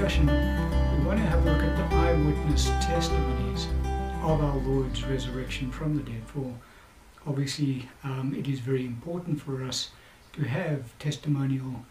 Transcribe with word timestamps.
discussion, 0.00 0.26
we 0.98 1.04
want 1.04 1.18
to 1.18 1.26
have 1.26 1.46
a 1.46 1.50
look 1.50 1.62
at 1.62 1.76
the 1.76 1.96
eyewitness 1.96 2.70
testimonies 2.80 3.66
of 4.22 4.42
our 4.42 4.56
Lord's 4.56 5.04
resurrection 5.04 5.70
from 5.70 5.94
the 5.94 6.02
dead. 6.02 6.22
For 6.24 6.54
obviously, 7.26 7.86
um, 8.02 8.34
it 8.34 8.48
is 8.48 8.60
very 8.60 8.86
important 8.86 9.42
for 9.42 9.62
us 9.62 9.90
to 10.32 10.44
have 10.44 10.98
testimonial 10.98 11.84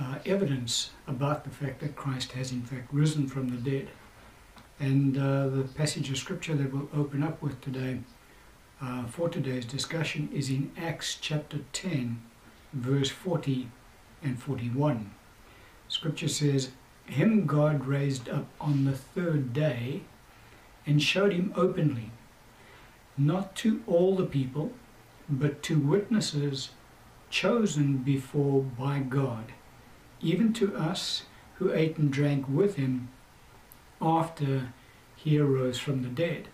uh, 0.00 0.20
evidence 0.24 0.92
about 1.06 1.44
the 1.44 1.50
fact 1.50 1.80
that 1.80 1.94
Christ 1.94 2.32
has 2.32 2.52
in 2.52 2.62
fact 2.62 2.88
risen 2.90 3.28
from 3.28 3.50
the 3.50 3.70
dead. 3.70 3.90
And 4.80 5.18
uh, 5.18 5.48
the 5.48 5.64
passage 5.74 6.08
of 6.08 6.16
scripture 6.16 6.54
that 6.54 6.72
we'll 6.72 6.88
open 6.98 7.22
up 7.22 7.42
with 7.42 7.60
today 7.60 7.98
uh, 8.80 9.04
for 9.04 9.28
today's 9.28 9.66
discussion 9.66 10.30
is 10.32 10.48
in 10.48 10.72
Acts 10.78 11.18
chapter 11.20 11.58
10, 11.74 12.18
verse 12.72 13.10
40 13.10 13.68
and 14.22 14.42
41. 14.42 15.10
Scripture 15.88 16.28
says, 16.28 16.70
Him 17.06 17.46
God 17.46 17.86
raised 17.86 18.28
up 18.28 18.46
on 18.60 18.84
the 18.84 18.96
third 18.96 19.52
day 19.52 20.02
and 20.86 21.02
showed 21.02 21.32
him 21.32 21.52
openly, 21.56 22.10
not 23.16 23.54
to 23.56 23.82
all 23.86 24.16
the 24.16 24.26
people, 24.26 24.72
but 25.28 25.62
to 25.64 25.78
witnesses 25.78 26.70
chosen 27.30 27.98
before 27.98 28.62
by 28.62 28.98
God, 29.00 29.52
even 30.20 30.52
to 30.54 30.76
us 30.76 31.24
who 31.54 31.72
ate 31.72 31.96
and 31.96 32.12
drank 32.12 32.46
with 32.48 32.76
him 32.76 33.08
after 34.00 34.72
he 35.16 35.38
arose 35.38 35.78
from 35.78 36.02
the 36.02 36.08
dead. 36.08 36.48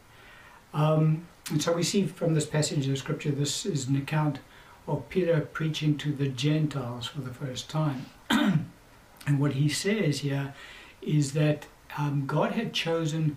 Um, 0.75 1.27
and 1.51 1.62
so 1.62 1.73
we 1.73 1.83
see 1.83 2.06
from 2.06 2.34
this 2.34 2.47
passage 2.47 2.87
of 2.89 2.98
scripture, 2.98 3.30
this 3.30 3.65
is 3.65 3.89
an 3.89 3.97
account 3.97 4.41
of 4.86 5.08
Peter 5.08 5.41
preaching 5.41 5.97
to 5.98 6.12
the 6.12 6.28
Gentiles 6.28 7.06
for 7.06 7.20
the 7.20 7.33
first 7.33 7.69
time. 7.69 8.06
and 9.29 9.39
what 9.39 9.53
he 9.53 9.69
says 9.69 10.21
here 10.21 10.55
is 11.03 11.34
that 11.34 11.67
um, 11.98 12.25
God 12.27 12.53
had 12.53 12.73
chosen 12.73 13.37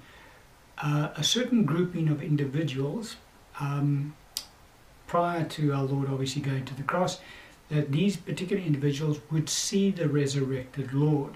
uh, 0.78 1.10
a 1.18 1.24
certain 1.24 1.66
grouping 1.66 2.08
of 2.08 2.24
individuals 2.24 3.18
um, 3.60 4.16
prior 5.06 5.44
to 5.44 5.74
our 5.74 5.84
Lord 5.84 6.08
obviously 6.10 6.42
going 6.42 6.64
to 6.64 6.74
the 6.74 6.84
cross, 6.84 7.20
that 7.70 7.92
these 7.92 8.16
particular 8.16 8.64
individuals 8.64 9.20
would 9.30 9.50
see 9.50 9.92
the 9.92 10.08
resurrected 10.08 10.94
Lord. 10.94 11.34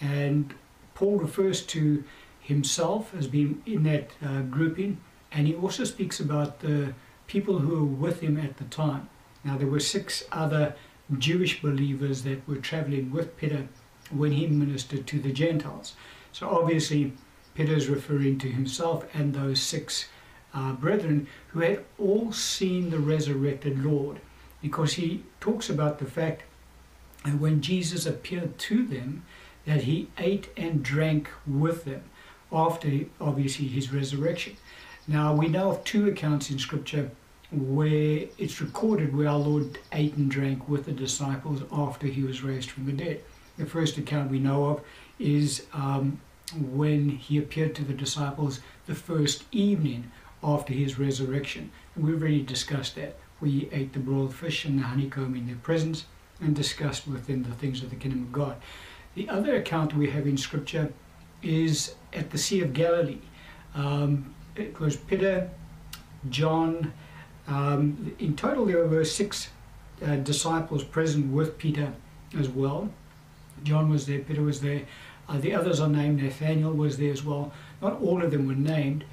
And 0.00 0.54
Paul 0.94 1.18
refers 1.18 1.64
to 1.66 2.02
himself 2.40 3.14
as 3.16 3.28
being 3.28 3.62
in 3.64 3.84
that 3.84 4.10
uh, 4.24 4.40
grouping, 4.42 4.98
and 5.30 5.46
he 5.46 5.54
also 5.54 5.84
speaks 5.84 6.18
about 6.18 6.60
the 6.60 6.94
people 7.28 7.60
who 7.60 7.84
were 7.84 8.08
with 8.08 8.20
him 8.20 8.38
at 8.38 8.56
the 8.56 8.64
time. 8.64 9.08
Now, 9.44 9.56
there 9.56 9.68
were 9.68 9.80
six 9.80 10.24
other 10.32 10.74
Jewish 11.16 11.62
believers 11.62 12.22
that 12.22 12.46
were 12.46 12.56
traveling 12.56 13.10
with 13.10 13.36
Peter 13.36 13.68
when 14.10 14.32
he 14.32 14.46
ministered 14.46 15.06
to 15.06 15.18
the 15.18 15.32
Gentiles. 15.32 15.94
So, 16.32 16.48
obviously, 16.48 17.12
Peter 17.54 17.74
is 17.74 17.88
referring 17.88 18.38
to 18.38 18.50
himself 18.50 19.04
and 19.14 19.34
those 19.34 19.60
six 19.60 20.08
uh, 20.54 20.72
brethren 20.72 21.26
who 21.48 21.60
had 21.60 21.84
all 21.98 22.32
seen 22.32 22.90
the 22.90 22.98
resurrected 22.98 23.84
Lord, 23.84 24.20
because 24.62 24.94
he 24.94 25.24
talks 25.40 25.68
about 25.68 25.98
the 25.98 26.06
fact 26.06 26.42
that 27.24 27.38
when 27.38 27.60
Jesus 27.60 28.06
appeared 28.06 28.58
to 28.58 28.86
them, 28.86 29.24
that 29.66 29.82
he 29.82 30.08
ate 30.18 30.48
and 30.56 30.82
drank 30.82 31.28
with 31.46 31.84
them 31.84 32.04
after, 32.52 32.90
obviously, 33.20 33.66
his 33.66 33.92
resurrection. 33.92 34.56
Now, 35.06 35.34
we 35.34 35.48
know 35.48 35.70
of 35.70 35.84
two 35.84 36.08
accounts 36.08 36.50
in 36.50 36.58
Scripture 36.58 37.10
where 37.50 38.26
it's 38.36 38.60
recorded 38.60 39.16
where 39.16 39.28
our 39.28 39.38
Lord 39.38 39.78
ate 39.92 40.14
and 40.14 40.30
drank 40.30 40.68
with 40.68 40.84
the 40.84 40.92
disciples 40.92 41.62
after 41.72 42.06
he 42.06 42.22
was 42.22 42.42
raised 42.42 42.70
from 42.70 42.86
the 42.86 42.92
dead. 42.92 43.22
The 43.56 43.66
first 43.66 43.96
account 43.96 44.30
we 44.30 44.38
know 44.38 44.66
of 44.66 44.82
is 45.18 45.66
um, 45.72 46.20
when 46.54 47.08
he 47.08 47.38
appeared 47.38 47.74
to 47.76 47.84
the 47.84 47.94
disciples 47.94 48.60
the 48.86 48.94
first 48.94 49.44
evening 49.50 50.10
after 50.42 50.72
his 50.72 50.98
resurrection. 50.98 51.70
And 51.94 52.04
we've 52.04 52.20
already 52.20 52.42
discussed 52.42 52.96
that. 52.96 53.16
We 53.40 53.68
ate 53.72 53.92
the 53.92 53.98
broiled 53.98 54.34
fish 54.34 54.64
and 54.64 54.78
the 54.78 54.84
honeycomb 54.84 55.34
in 55.34 55.46
their 55.46 55.56
presence 55.56 56.04
and 56.40 56.54
discussed 56.54 57.08
with 57.08 57.26
them 57.26 57.44
the 57.44 57.54
things 57.54 57.82
of 57.82 57.90
the 57.90 57.96
kingdom 57.96 58.22
of 58.22 58.32
God. 58.32 58.56
The 59.14 59.28
other 59.28 59.56
account 59.56 59.96
we 59.96 60.10
have 60.10 60.26
in 60.26 60.36
Scripture 60.36 60.92
is 61.42 61.94
at 62.12 62.30
the 62.30 62.38
Sea 62.38 62.60
of 62.60 62.72
Galilee. 62.72 63.18
Um, 63.74 64.34
it 64.54 64.78
was 64.78 64.96
Peter, 64.96 65.50
John, 66.30 66.92
um, 67.48 68.14
in 68.18 68.36
total, 68.36 68.66
there 68.66 68.84
were 68.86 69.04
six 69.04 69.48
uh, 70.04 70.16
disciples 70.16 70.84
present 70.84 71.32
with 71.32 71.58
Peter 71.58 71.92
as 72.38 72.48
well. 72.48 72.90
John 73.64 73.88
was 73.88 74.06
there, 74.06 74.20
Peter 74.20 74.42
was 74.42 74.60
there. 74.60 74.82
Uh, 75.28 75.38
the 75.38 75.54
others 75.54 75.80
are 75.80 75.88
named. 75.88 76.22
Nathaniel 76.22 76.72
was 76.72 76.98
there 76.98 77.12
as 77.12 77.24
well. 77.24 77.52
Not 77.82 78.00
all 78.00 78.22
of 78.22 78.30
them 78.30 78.46
were 78.46 78.54
named, 78.54 79.04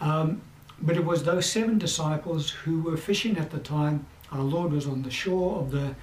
um, 0.00 0.42
but 0.80 0.96
it 0.96 1.04
was 1.04 1.24
those 1.24 1.46
seven 1.46 1.78
disciples 1.78 2.50
who 2.50 2.82
were 2.82 2.96
fishing 2.96 3.38
at 3.38 3.50
the 3.50 3.58
time. 3.58 4.06
Our 4.30 4.42
Lord 4.42 4.72
was 4.72 4.86
on 4.86 5.02
the 5.02 5.10
shore 5.10 5.58
of 5.60 5.70
the 5.70 5.94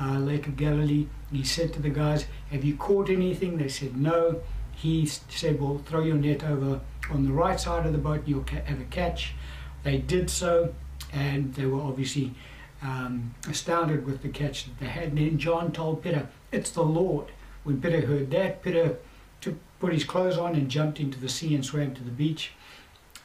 uh, 0.00 0.18
Lake 0.18 0.46
of 0.46 0.56
Galilee. 0.56 1.06
and 1.28 1.38
He 1.38 1.44
said 1.44 1.72
to 1.74 1.82
the 1.82 1.90
guys, 1.90 2.26
Have 2.50 2.64
you 2.64 2.76
caught 2.76 3.10
anything? 3.10 3.58
They 3.58 3.68
said, 3.68 3.96
No. 3.96 4.40
He 4.74 5.06
said, 5.06 5.60
Well, 5.60 5.82
throw 5.84 6.02
your 6.02 6.16
net 6.16 6.44
over 6.44 6.80
on 7.10 7.24
the 7.24 7.32
right 7.32 7.60
side 7.60 7.84
of 7.86 7.92
the 7.92 7.98
boat 7.98 8.20
and 8.20 8.28
you'll 8.28 8.44
have 8.48 8.80
a 8.80 8.84
catch. 8.84 9.34
They 9.82 9.98
did 9.98 10.30
so 10.30 10.74
and 11.12 11.54
they 11.54 11.66
were 11.66 11.80
obviously 11.80 12.34
um, 12.82 13.34
astounded 13.48 14.04
with 14.06 14.22
the 14.22 14.28
catch 14.28 14.64
that 14.64 14.78
they 14.78 14.86
had. 14.86 15.08
And 15.08 15.18
then 15.18 15.38
John 15.38 15.72
told 15.72 16.02
Peter, 16.02 16.28
It's 16.50 16.70
the 16.70 16.82
Lord. 16.82 17.26
When 17.64 17.80
Peter 17.80 18.06
heard 18.06 18.30
that, 18.32 18.62
Peter 18.62 18.96
took, 19.40 19.54
put 19.78 19.92
his 19.92 20.04
clothes 20.04 20.36
on 20.36 20.54
and 20.54 20.68
jumped 20.68 20.98
into 20.98 21.20
the 21.20 21.28
sea 21.28 21.54
and 21.54 21.64
swam 21.64 21.94
to 21.94 22.02
the 22.02 22.10
beach. 22.10 22.52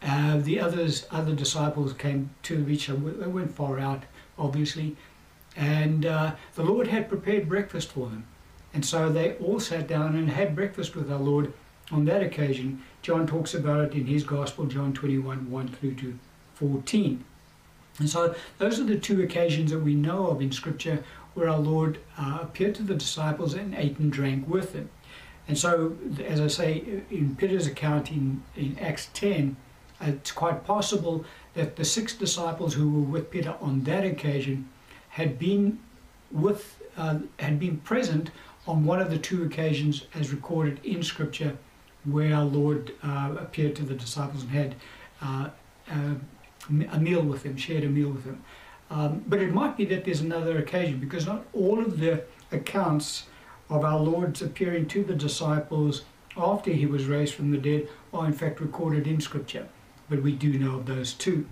Uh, 0.04 0.38
the 0.38 0.60
others, 0.60 1.08
other 1.10 1.34
disciples 1.34 1.94
came 1.94 2.30
to 2.44 2.58
the 2.58 2.64
beach. 2.64 2.88
They 2.88 2.94
went 2.94 3.56
far 3.56 3.80
out, 3.80 4.04
obviously. 4.38 4.96
And 5.56 6.06
uh, 6.06 6.36
the 6.54 6.64
Lord 6.64 6.88
had 6.88 7.10
prepared 7.10 7.50
breakfast 7.50 7.92
for 7.92 8.10
them. 8.10 8.28
And 8.74 8.86
so 8.86 9.10
they 9.10 9.36
all 9.38 9.60
sat 9.60 9.88
down 9.88 10.16
and 10.16 10.30
had 10.30 10.56
breakfast 10.56 10.96
with 10.96 11.12
our 11.12 11.18
Lord 11.18 11.52
on 11.92 12.06
that 12.06 12.22
occasion. 12.22 12.84
John 13.02 13.26
talks 13.26 13.56
about 13.56 13.86
it 13.86 13.94
in 13.94 14.06
his 14.06 14.24
Gospel, 14.24 14.66
John 14.66 14.94
21 14.94 15.50
1 15.50 15.68
through 15.70 15.96
to 15.96 16.20
14. 16.56 17.24
And 18.00 18.10
so 18.10 18.36
those 18.58 18.80
are 18.80 18.84
the 18.84 18.98
two 18.98 19.22
occasions 19.24 19.72
that 19.72 19.80
we 19.80 19.96
know 19.96 20.28
of 20.28 20.42
in 20.42 20.52
Scripture 20.52 21.04
where 21.34 21.50
our 21.50 21.60
Lord 21.60 22.00
uh, 22.18 22.40
appeared 22.42 22.76
to 22.76 22.84
the 22.84 22.96
disciples 22.96 23.54
and 23.54 23.76
ate 23.76 23.98
and 24.00 24.12
drank 24.12 24.48
with 24.48 24.74
them. 24.74 24.90
And 25.48 25.58
so, 25.58 25.96
as 26.26 26.42
I 26.42 26.48
say, 26.48 27.02
in 27.10 27.36
Peter's 27.36 27.68
account 27.68 28.12
in, 28.12 28.44
in 28.56 28.78
Acts 28.80 29.10
10, 29.14 29.56
it's 30.02 30.32
quite 30.32 30.66
possible 30.66 31.26
that 31.54 31.76
the 31.76 31.86
six 31.86 32.14
disciples 32.14 32.74
who 32.74 32.90
were 32.90 33.12
with 33.12 33.32
Peter 33.32 33.56
on 33.62 33.84
that 33.84 34.04
occasion 34.04 34.70
had 35.10 35.40
been 35.40 35.80
with 36.32 36.82
uh, 36.98 37.20
had 37.40 37.60
been 37.60 37.78
present 37.78 38.32
on 38.68 38.86
one 38.86 39.00
of 39.00 39.10
the 39.10 39.18
two 39.18 39.44
occasions 39.44 40.06
as 40.14 40.32
recorded 40.32 40.84
in 40.84 41.02
Scripture 41.02 41.58
where 42.04 42.36
our 42.36 42.44
Lord 42.44 42.94
uh, 43.04 43.36
appeared 43.40 43.76
to 43.78 43.84
the 43.84 43.94
disciples 43.94 44.44
and 44.44 44.52
had 44.52 44.76
uh, 45.22 45.50
uh 45.90 46.16
a 46.70 47.00
meal 47.00 47.22
with 47.22 47.44
him, 47.44 47.58
shared 47.58 47.84
a 47.84 47.90
meal 47.90 48.10
with 48.10 48.26
him. 48.26 48.44
Um, 48.90 49.24
but 49.28 49.42
it 49.42 49.54
might 49.54 49.76
be 49.76 49.86
that 49.86 50.06
there's 50.06 50.22
another 50.22 50.58
occasion 50.58 51.00
because 51.00 51.26
not 51.26 51.46
all 51.54 51.80
of 51.80 52.00
the 52.00 52.24
accounts 52.52 53.26
of 53.70 53.84
our 53.84 54.00
Lord's 54.00 54.42
appearing 54.42 54.88
to 54.88 55.04
the 55.04 55.16
disciples 55.16 56.04
after 56.38 56.72
he 56.72 56.86
was 56.86 57.06
raised 57.06 57.34
from 57.34 57.52
the 57.52 57.58
dead 57.58 57.90
are 58.14 58.26
in 58.26 58.34
fact 58.34 58.62
recorded 58.62 59.08
in 59.08 59.20
Scripture. 59.20 59.68
But 60.10 60.22
we 60.22 60.32
do 60.32 60.58
know 60.58 60.76
of 60.76 60.86
those 60.86 61.14
two. 61.14 61.46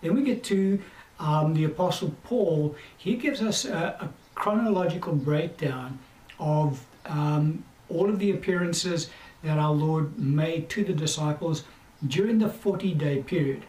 Then 0.00 0.14
we 0.14 0.22
get 0.22 0.42
to 0.44 0.80
um, 1.18 1.52
the 1.52 1.64
Apostle 1.64 2.14
Paul. 2.24 2.74
He 2.96 3.16
gives 3.16 3.42
us 3.42 3.64
a, 3.66 3.96
a 4.00 4.08
chronological 4.34 5.14
breakdown 5.14 5.98
of 6.38 6.86
um, 7.04 7.64
all 7.90 8.08
of 8.08 8.18
the 8.18 8.30
appearances 8.30 9.10
that 9.42 9.58
our 9.58 9.72
Lord 9.72 10.18
made 10.18 10.68
to 10.70 10.84
the 10.84 10.92
disciples 10.92 11.64
during 12.06 12.38
the 12.38 12.48
40 12.48 12.94
day 12.94 13.22
period. 13.22 13.64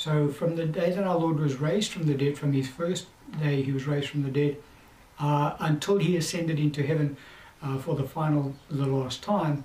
So 0.00 0.28
from 0.28 0.56
the 0.56 0.64
day 0.64 0.92
that 0.92 1.04
our 1.04 1.18
Lord 1.18 1.38
was 1.38 1.60
raised 1.60 1.92
from 1.92 2.04
the 2.04 2.14
dead, 2.14 2.38
from 2.38 2.54
his 2.54 2.66
first 2.66 3.08
day 3.38 3.60
he 3.60 3.70
was 3.70 3.86
raised 3.86 4.08
from 4.08 4.22
the 4.22 4.30
dead, 4.30 4.56
uh, 5.18 5.56
until 5.58 5.98
he 5.98 6.16
ascended 6.16 6.58
into 6.58 6.82
heaven 6.82 7.18
uh, 7.62 7.76
for 7.76 7.94
the 7.96 8.04
final, 8.04 8.54
the 8.70 8.86
last 8.86 9.22
time, 9.22 9.62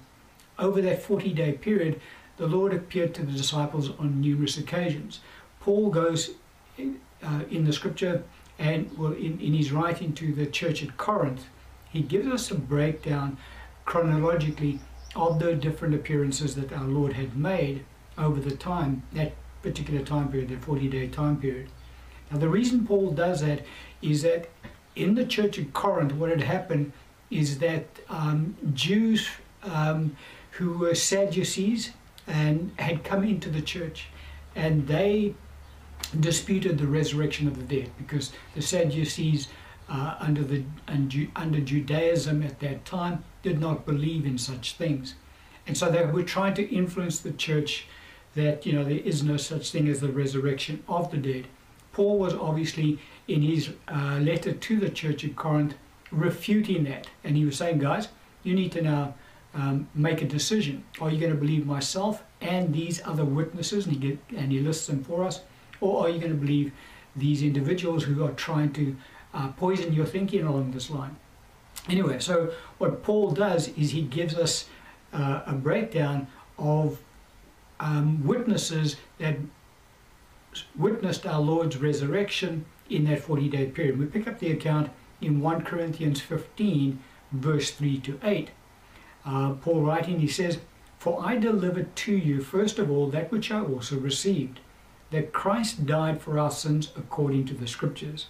over 0.60 0.82
that 0.82 1.02
40 1.02 1.32
day 1.32 1.54
period, 1.54 2.02
the 2.36 2.48
Lord 2.48 2.74
appeared 2.74 3.14
to 3.14 3.26
the 3.26 3.32
disciples 3.32 3.92
on 3.92 4.20
numerous 4.20 4.58
occasions. 4.58 5.22
Paul 5.62 5.90
goes 5.90 6.32
in, 6.78 7.00
uh, 7.24 7.44
in 7.50 7.64
the 7.64 7.72
scripture 7.72 8.22
and 8.60 8.92
well, 8.98 9.14
in, 9.14 9.40
in 9.40 9.54
his 9.54 9.72
writing 9.72 10.12
to 10.16 10.34
the 10.34 10.48
church 10.48 10.84
at 10.84 10.98
Corinth, 10.98 11.46
he 11.90 12.02
gives 12.02 12.28
us 12.28 12.52
a 12.52 12.56
breakdown 12.56 13.38
chronologically 13.86 14.82
of 15.16 15.40
the 15.40 15.56
different 15.56 15.96
appearances 15.96 16.56
that 16.56 16.74
our 16.74 16.84
Lord 16.84 17.14
had 17.14 17.38
made 17.38 17.86
over 18.18 18.42
the 18.42 18.58
time 18.58 19.04
that 19.14 19.32
particular 19.66 20.06
time 20.06 20.30
period, 20.30 20.50
the 20.50 20.58
40 20.58 20.88
day 20.88 21.08
time 21.08 21.38
period. 21.38 21.68
Now, 22.32 22.38
the 22.38 22.50
reason 22.50 22.86
Paul 22.86 23.12
does 23.12 23.42
that 23.42 23.66
is 24.02 24.22
that 24.22 24.50
in 24.96 25.16
the 25.16 25.26
church 25.26 25.58
of 25.58 25.74
Corinth, 25.74 26.14
what 26.14 26.30
had 26.30 26.42
happened 26.42 26.94
is 27.30 27.58
that 27.60 27.86
um, 28.08 28.56
Jews 28.74 29.28
um, 29.64 30.16
who 30.52 30.78
were 30.78 30.96
Sadducees 30.96 31.92
and 32.28 32.72
had 32.78 33.04
come 33.04 33.24
into 33.24 33.50
the 33.50 33.62
church, 33.62 34.08
and 34.56 34.88
they 34.88 35.34
disputed 36.20 36.78
the 36.78 36.88
resurrection 36.88 37.48
of 37.48 37.58
the 37.58 37.76
dead 37.76 37.92
because 37.98 38.32
the 38.54 38.62
Sadducees, 38.62 39.48
uh, 39.90 40.16
under 40.20 40.44
the 40.44 40.64
under 41.36 41.60
Judaism 41.60 42.42
at 42.44 42.60
that 42.60 42.86
time, 42.86 43.24
did 43.44 43.60
not 43.60 43.86
believe 43.86 44.26
in 44.26 44.38
such 44.38 44.74
things, 44.74 45.16
and 45.68 45.78
so 45.78 45.92
they 45.92 46.06
were 46.06 46.24
trying 46.24 46.54
to 46.56 46.74
influence 46.74 47.20
the 47.20 47.34
church 47.34 47.88
that 48.36 48.66
you 48.66 48.74
know 48.74 48.84
there 48.84 49.00
is 49.00 49.24
no 49.24 49.38
such 49.38 49.72
thing 49.72 49.88
as 49.88 50.02
the 50.02 50.10
resurrection 50.10 50.84
of 50.88 51.12
the 51.12 51.18
dead. 51.18 51.48
Paul 51.94 52.20
was 52.20 52.34
obviously 52.34 53.00
in 53.28 53.42
his 53.42 53.70
uh, 53.88 54.20
letter 54.22 54.52
to 54.52 54.80
the 54.80 54.90
church 54.90 55.24
at 55.24 55.36
Corinth 55.36 55.76
refuting 56.12 56.84
that, 56.84 57.08
and 57.24 57.36
he 57.36 57.46
was 57.46 57.58
saying, 57.58 57.80
guys, 57.80 58.10
you 58.44 58.54
need 58.54 58.72
to 58.74 58.82
now 58.82 59.16
um, 59.54 59.88
make 59.96 60.22
a 60.22 60.26
decision. 60.26 60.84
Are 61.00 61.10
you 61.10 61.20
going 61.20 61.32
to 61.32 61.40
believe 61.40 61.66
myself 61.66 62.24
and 62.42 62.74
these 62.74 63.02
other 63.06 63.26
witnesses, 63.26 63.86
and 63.86 63.96
he, 63.96 64.10
get, 64.10 64.20
and 64.38 64.52
he 64.52 64.60
lists 64.60 64.88
them 64.88 65.04
for 65.04 65.24
us, 65.24 65.42
or 65.82 66.06
are 66.06 66.10
you 66.10 66.20
going 66.20 66.32
to 66.32 66.38
believe 66.38 66.72
these 67.16 67.42
individuals 67.42 68.04
who 68.04 68.24
are 68.24 68.34
trying 68.34 68.74
to 68.74 68.96
uh, 69.34 69.48
poison 69.54 69.94
your 69.94 70.06
thinking 70.06 70.46
along 70.46 70.72
this 70.72 70.90
line? 70.90 71.16
Anyway, 71.90 72.20
so 72.20 72.52
what 72.78 73.04
Paul 73.04 73.32
does 73.32 73.70
is 73.70 73.92
he 73.92 74.02
gives 74.02 74.36
us 74.36 74.68
uh, 75.14 75.42
a 75.46 75.54
breakdown 75.54 76.28
of 76.58 77.00
um, 77.80 78.26
witnesses 78.26 78.98
that 79.20 79.38
witnessed 80.76 81.26
our 81.26 81.42
Lord's 81.42 81.78
resurrection 81.78 82.66
in 82.90 83.06
that 83.06 83.22
40 83.22 83.50
day 83.50 83.66
period. 83.68 84.00
We 84.00 84.06
pick 84.06 84.28
up 84.28 84.40
the 84.40 84.52
account 84.52 84.90
in 85.22 85.42
1 85.42 85.64
Corinthians 85.64 86.22
15, 86.22 87.00
verse 87.32 87.72
3 87.72 88.00
to 88.00 88.20
8. 88.24 88.50
Uh, 89.26 89.54
Paul 89.54 89.82
writing, 89.82 90.20
he 90.20 90.28
says, 90.28 90.60
For 91.00 91.24
I 91.26 91.38
delivered 91.38 91.96
to 91.98 92.16
you 92.16 92.42
first 92.42 92.80
of 92.80 92.92
all 92.92 93.08
that 93.10 93.32
which 93.32 93.52
I 93.52 93.62
also 93.62 93.98
received, 93.98 94.60
that 95.12 95.34
Christ 95.34 95.86
died 95.86 96.22
for 96.22 96.38
our 96.38 96.52
sins 96.52 96.92
according 96.96 97.46
to 97.46 97.54
the 97.54 97.68
Scriptures, 97.68 98.28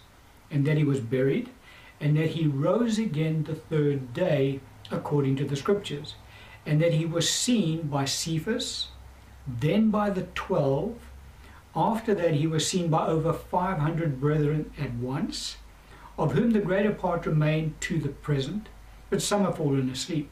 and 0.50 0.66
that 0.66 0.78
he 0.78 0.84
was 0.84 1.00
buried, 1.00 1.50
and 2.00 2.16
that 2.18 2.32
he 2.32 2.48
rose 2.48 2.98
again 2.98 3.44
the 3.44 3.56
third 3.56 4.14
day 4.14 4.60
according 4.92 5.36
to 5.38 5.46
the 5.46 5.56
Scriptures, 5.56 6.16
and 6.66 6.82
that 6.82 6.94
he 6.94 7.06
was 7.06 7.30
seen 7.30 7.88
by 7.88 8.06
Cephas, 8.06 8.88
then 9.48 9.90
by 9.92 10.10
the 10.10 10.24
twelve. 10.36 10.98
After 11.76 12.16
that, 12.16 12.36
he 12.36 12.48
was 12.48 12.68
seen 12.68 12.90
by 12.90 13.06
over 13.08 13.34
500 13.34 14.20
brethren 14.22 14.72
at 14.80 14.94
once, 14.94 15.58
of 16.18 16.32
whom 16.32 16.52
the 16.52 16.62
greater 16.62 16.94
part 16.94 17.26
remain 17.26 17.76
to 17.82 18.00
the 18.00 18.10
present, 18.10 18.70
but 19.10 19.22
some 19.22 19.44
have 19.44 19.58
fallen 19.58 19.90
asleep. 19.90 20.32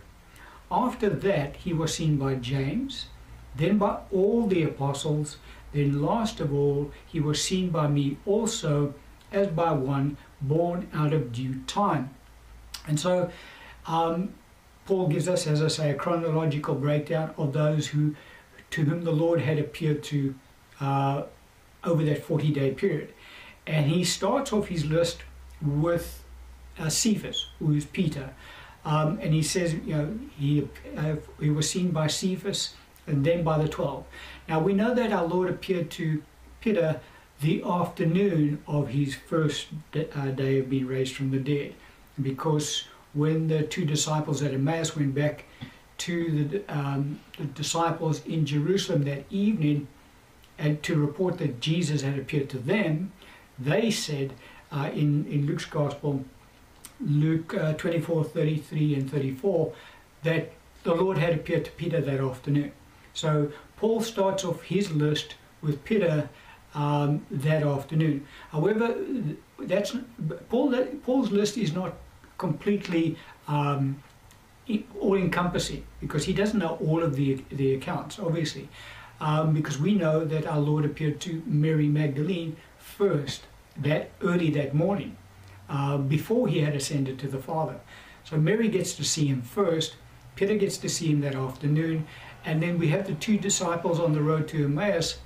After 0.72 1.10
that, 1.10 1.58
he 1.58 1.74
was 1.74 1.94
seen 1.94 2.18
by 2.18 2.36
James, 2.36 3.08
then 3.56 3.78
by 3.78 4.00
all 4.12 4.48
the 4.48 4.64
apostles, 4.64 5.38
then 5.74 6.02
last 6.02 6.40
of 6.40 6.54
all, 6.54 6.92
he 7.06 7.20
was 7.20 7.44
seen 7.44 7.70
by 7.70 7.88
me 7.88 8.18
also, 8.26 8.94
as 9.32 9.48
by 9.48 9.72
one 9.72 10.18
born 10.42 10.88
out 10.94 11.14
of 11.14 11.32
due 11.32 11.62
time. 11.68 12.12
And 12.88 13.00
so, 13.00 13.32
um, 13.86 14.34
Paul 14.86 15.08
gives 15.08 15.28
us, 15.28 15.48
as 15.48 15.62
I 15.62 15.68
say, 15.68 15.90
a 15.92 15.96
chronological 15.96 16.76
breakdown 16.76 17.34
of 17.38 17.54
those 17.54 17.88
who, 17.88 18.16
to 18.74 18.84
whom 18.86 19.04
the 19.04 19.12
Lord 19.12 19.40
had 19.40 19.60
appeared 19.60 20.02
to 20.06 20.34
uh, 20.82 21.24
over 21.84 22.04
that 22.04 22.24
40 22.24 22.52
day 22.52 22.72
period. 22.72 23.14
And 23.68 23.86
he 23.86 24.04
starts 24.04 24.52
off 24.52 24.68
his 24.68 24.84
list 24.84 25.20
with 25.62 26.24
uh, 26.80 26.90
Cephas, 26.90 27.50
who 27.60 27.74
is 27.74 27.86
Peter. 27.86 28.34
Um, 28.84 29.20
and 29.22 29.32
he 29.32 29.44
says, 29.44 29.76
you 29.76 29.96
know, 29.96 30.20
he, 30.38 30.68
uh, 30.98 31.16
he 31.40 31.52
was 31.52 31.70
seen 31.70 31.92
by 31.92 32.08
Cephas 32.08 32.74
and 33.06 33.24
then 33.24 33.44
by 33.44 33.60
the 33.60 33.68
12. 33.68 34.06
Now 34.50 34.60
we 34.60 34.74
know 34.74 34.96
that 34.96 35.14
our 35.14 35.26
Lord 35.26 35.52
appeared 35.52 35.92
to 35.92 36.24
Peter 36.60 37.00
the 37.42 37.62
afternoon 37.64 38.64
of 38.68 38.90
his 38.90 39.14
first 39.14 39.68
uh, 39.96 40.26
day 40.32 40.60
of 40.60 40.70
being 40.70 40.88
raised 40.88 41.16
from 41.16 41.30
the 41.30 41.38
dead. 41.38 41.76
Because 42.20 42.86
when 43.14 43.50
the 43.50 43.62
two 43.62 43.86
disciples 43.86 44.42
at 44.42 44.52
Emmaus 44.52 44.96
went 44.96 45.14
back 45.14 45.46
to 46.04 46.44
the, 46.44 46.64
um, 46.68 47.20
the 47.38 47.46
disciples 47.46 48.26
in 48.26 48.46
Jerusalem 48.46 49.04
that 49.04 49.24
evening 49.30 49.88
and 50.60 50.84
to 50.84 51.00
report 51.00 51.38
that 51.38 51.62
Jesus 51.62 52.02
had 52.02 52.20
appeared 52.20 52.50
to 52.50 52.58
them, 52.58 53.14
they 53.58 53.90
said 53.90 54.34
uh, 54.70 54.90
in, 54.94 55.26
in 55.28 55.48
Luke's 55.48 55.66
Gospel, 55.66 56.26
Luke 57.00 57.54
uh, 57.54 57.74
24, 57.74 58.26
33 58.26 58.96
and 58.96 59.10
34, 59.10 59.74
that 60.24 60.52
the 60.84 60.94
Lord 60.94 61.18
had 61.18 61.34
appeared 61.34 61.64
to 61.66 61.72
Peter 61.72 62.02
that 62.02 62.20
afternoon. 62.20 62.74
So 63.14 63.54
Paul 63.78 64.02
starts 64.02 64.44
off 64.44 64.62
his 64.64 64.92
list 64.92 65.36
with 65.62 65.86
Peter 65.86 66.30
um, 66.74 67.26
that 67.32 67.64
afternoon. 67.64 68.28
However, 68.52 68.96
that's 69.58 69.96
Paul. 70.50 70.76
Paul's 71.06 71.32
list 71.32 71.58
is 71.58 71.72
not 71.72 71.94
completely 72.38 73.18
um, 73.48 74.04
all-encompassing 75.00 75.84
because 76.00 76.26
he 76.26 76.34
doesn't 76.34 76.60
know 76.60 76.78
all 76.82 77.04
of 77.04 77.16
the 77.16 77.44
the 77.50 77.76
accounts, 77.76 78.20
obviously, 78.20 78.70
um, 79.20 79.54
because 79.54 79.78
we 79.78 79.94
know 79.94 80.26
that 80.26 80.46
our 80.46 80.60
Lord 80.60 80.86
appeared 80.86 81.20
to 81.22 81.44
Mary 81.46 81.88
Magdalene 81.88 82.56
first 82.78 83.44
that 83.76 84.12
early 84.22 84.50
that 84.52 84.74
morning 84.74 85.18
uh, 85.70 85.98
before 85.98 86.48
he 86.48 86.60
had 86.60 86.76
ascended 86.76 87.20
to 87.20 87.28
the 87.28 87.40
Father. 87.40 87.80
So 88.24 88.38
Mary 88.38 88.70
gets 88.70 88.94
to 88.96 89.04
see 89.04 89.26
him 89.28 89.42
first. 89.42 89.96
Peter 90.36 90.56
gets 90.56 90.78
to 90.78 90.90
see 90.90 91.08
him 91.08 91.22
that 91.22 91.36
afternoon, 91.36 92.08
and 92.46 92.62
then 92.62 92.80
we 92.80 92.88
have 92.90 93.06
the 93.06 93.14
two 93.16 93.38
disciples 93.38 94.00
on 94.00 94.14
the 94.14 94.22
road 94.22 94.48
to 94.50 94.66
Emmaus 94.66 95.20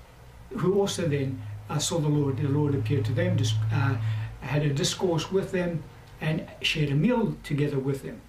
who 0.58 0.80
also 0.80 1.08
then 1.08 1.42
uh, 1.70 1.78
saw 1.78 2.00
the 2.00 2.08
Lord. 2.08 2.38
The 2.38 2.48
Lord 2.48 2.76
appeared 2.76 3.06
to 3.06 3.14
them, 3.14 3.38
just, 3.38 3.56
uh, 3.74 3.98
had 4.42 4.64
a 4.64 4.74
discourse 4.74 5.32
with 5.32 5.52
them, 5.52 5.84
and 6.22 6.48
shared 6.62 6.90
a 6.90 6.96
meal 6.96 7.36
together 7.44 7.80
with 7.80 8.04
them. 8.04 8.22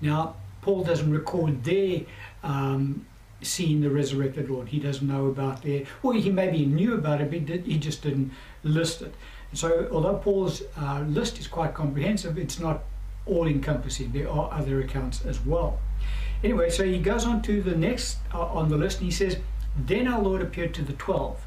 Now, 0.00 0.36
Paul 0.62 0.84
doesn't 0.84 1.10
record 1.10 1.64
their 1.64 2.02
um, 2.42 3.06
seeing 3.42 3.80
the 3.80 3.90
resurrected 3.90 4.50
Lord. 4.50 4.68
He 4.68 4.78
doesn't 4.78 5.06
know 5.06 5.26
about 5.26 5.62
their, 5.62 5.84
well, 6.02 6.18
he 6.18 6.30
maybe 6.30 6.66
knew 6.66 6.94
about 6.94 7.20
it, 7.20 7.30
but 7.30 7.66
he 7.66 7.78
just 7.78 8.02
didn't 8.02 8.32
list 8.62 9.02
it. 9.02 9.14
So, 9.52 9.88
although 9.92 10.16
Paul's 10.16 10.62
uh, 10.76 11.04
list 11.06 11.38
is 11.38 11.46
quite 11.46 11.74
comprehensive, 11.74 12.36
it's 12.36 12.58
not 12.58 12.84
all 13.26 13.46
encompassing. 13.46 14.12
There 14.12 14.30
are 14.30 14.52
other 14.52 14.80
accounts 14.80 15.24
as 15.24 15.44
well. 15.44 15.78
Anyway, 16.44 16.70
so 16.70 16.84
he 16.84 16.98
goes 16.98 17.24
on 17.24 17.42
to 17.42 17.62
the 17.62 17.74
next 17.74 18.18
uh, 18.34 18.44
on 18.44 18.68
the 18.68 18.76
list 18.76 18.98
and 18.98 19.06
he 19.06 19.12
says, 19.12 19.38
Then 19.76 20.06
our 20.06 20.20
Lord 20.20 20.42
appeared 20.42 20.74
to 20.74 20.82
the 20.82 20.92
twelve. 20.92 21.44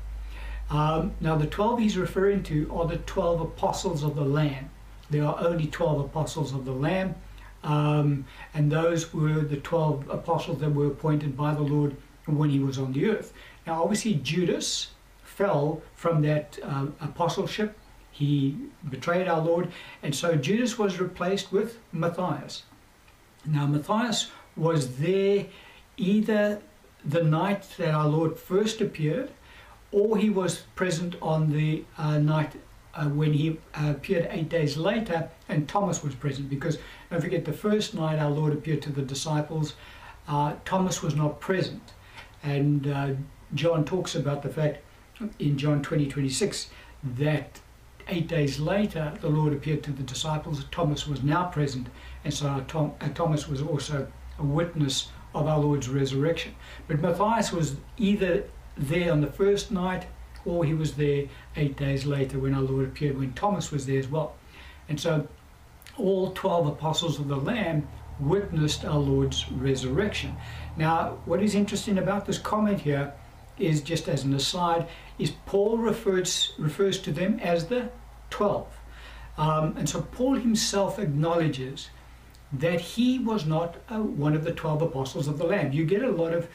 Um, 0.70 1.14
now, 1.20 1.36
the 1.36 1.48
twelve 1.48 1.80
he's 1.80 1.98
referring 1.98 2.44
to 2.44 2.72
are 2.74 2.88
the 2.88 2.98
twelve 2.98 3.42
apostles 3.42 4.04
of 4.04 4.16
the 4.16 4.24
Lamb. 4.24 4.70
There 5.10 5.26
are 5.26 5.40
only 5.40 5.68
twelve 5.68 6.00
apostles 6.00 6.54
of 6.54 6.66
the 6.66 6.72
Lamb, 6.72 7.16
um, 7.64 8.26
and 8.54 8.72
those 8.72 9.14
were 9.14 9.42
the 9.42 9.58
twelve 9.58 10.10
apostles 10.10 10.60
that 10.60 10.74
were 10.74 10.88
appointed 10.88 11.36
by 11.36 11.54
the 11.54 11.62
Lord 11.62 11.96
when 12.26 12.50
he 12.50 12.60
was 12.60 12.78
on 12.78 12.94
the 12.94 13.10
earth. 13.10 13.34
Now, 13.66 13.84
obviously, 13.84 14.16
Judas 14.16 14.92
fell 15.24 15.82
from 15.96 16.22
that 16.24 16.60
uh, 16.64 16.88
apostleship. 17.02 17.78
He 18.12 18.58
betrayed 18.90 19.28
our 19.28 19.42
Lord, 19.42 19.72
and 20.04 20.14
so 20.14 20.36
Judas 20.36 20.78
was 20.78 21.00
replaced 21.00 21.52
with 21.52 21.78
Matthias. 21.92 22.64
Now, 23.46 23.66
Matthias 23.66 24.32
was 24.56 24.98
there 24.98 25.46
either 25.96 26.62
the 27.06 27.24
night 27.24 27.66
that 27.78 27.94
our 27.94 28.08
Lord 28.08 28.38
first 28.38 28.82
appeared, 28.82 29.32
or 29.92 30.18
he 30.18 30.30
was 30.30 30.64
present 30.76 31.16
on 31.22 31.52
the 31.52 31.84
uh, 31.98 32.20
night 32.20 32.54
uh, 32.96 33.06
when 33.06 33.34
he 33.34 33.60
uh, 33.76 33.92
appeared 33.92 34.28
eight 34.32 34.50
days 34.50 34.78
later, 34.78 35.30
and 35.48 35.68
Thomas 35.68 36.04
was 36.04 36.16
present. 36.16 36.50
Because 36.50 36.78
don't 37.10 37.22
forget, 37.22 37.46
the 37.46 37.54
first 37.54 37.94
night 37.94 38.20
our 38.20 38.30
Lord 38.30 38.54
appeared 38.54 38.82
to 38.84 38.92
the 38.92 39.02
disciples, 39.02 39.74
uh, 40.28 40.54
Thomas 40.66 41.02
was 41.02 41.16
not 41.16 41.40
present. 41.40 41.94
And 42.44 42.88
uh, 42.88 43.10
John 43.54 43.84
talks 43.86 44.16
about 44.16 44.44
the 44.44 44.50
fact 44.50 44.80
in 45.40 45.58
John 45.58 45.82
20 45.82 46.08
26 46.08 46.70
that 47.18 47.60
eight 48.08 48.28
days 48.28 48.60
later 48.60 49.14
the 49.22 49.30
Lord 49.30 49.54
appeared 49.54 49.84
to 49.84 49.92
the 49.92 50.04
disciples. 50.04 50.64
Thomas 50.72 51.08
was 51.08 51.24
now 51.24 51.46
present, 51.46 51.88
and 52.24 52.34
so 52.34 52.64
Tom, 52.68 52.94
uh, 53.02 53.10
Thomas 53.10 53.48
was 53.48 53.62
also 53.62 54.08
a 54.38 54.44
witness 54.44 55.10
of 55.36 55.48
our 55.48 55.60
Lord's 55.60 55.90
resurrection. 55.90 56.56
But 56.88 57.02
Matthias 57.02 57.52
was 57.52 57.76
either 57.98 58.46
there 58.78 59.12
on 59.12 59.22
the 59.22 59.28
first 59.28 59.72
night 59.72 60.08
or 60.46 60.66
he 60.66 60.74
was 60.74 60.96
there 60.96 61.26
eight 61.56 61.78
days 61.78 62.06
later 62.06 62.40
when 62.40 62.54
our 62.54 62.62
Lord 62.62 62.86
appeared, 62.86 63.18
when 63.18 63.34
Thomas 63.34 63.72
was 63.72 63.86
there 63.86 64.00
as 64.00 64.08
well. 64.08 64.36
And 64.88 65.00
so 65.00 65.28
all 65.98 66.32
12 66.32 66.68
apostles 66.68 67.20
of 67.20 67.28
the 67.28 67.36
Lamb 67.36 67.88
witnessed 68.20 68.84
our 68.86 68.98
Lord's 68.98 69.50
resurrection. 69.52 70.36
Now, 70.78 71.18
what 71.26 71.42
is 71.42 71.56
interesting 71.56 71.98
about 71.98 72.26
this 72.26 72.38
comment 72.38 72.82
here 72.82 73.14
is 73.58 73.82
just 73.82 74.08
as 74.08 74.24
an 74.24 74.34
aside, 74.34 74.88
is 75.18 75.32
Paul 75.46 75.78
refers, 75.78 76.54
refers 76.58 77.00
to 77.00 77.12
them 77.12 77.40
as 77.40 77.68
the 77.68 77.90
12. 78.30 78.68
Um, 79.38 79.76
and 79.78 79.88
so 79.88 80.02
Paul 80.02 80.36
himself 80.36 81.00
acknowledges 81.00 81.90
that 82.52 82.82
he 82.82 83.20
was 83.20 83.46
not 83.46 83.78
uh, 83.90 84.00
one 84.00 84.34
of 84.34 84.44
the 84.44 84.52
12 84.52 84.82
apostles 84.82 85.28
of 85.28 85.38
the 85.38 85.46
Lamb. 85.46 85.72
You 85.72 85.86
get 85.86 86.04
a 86.04 86.12
lot 86.12 86.34
of 86.34 86.48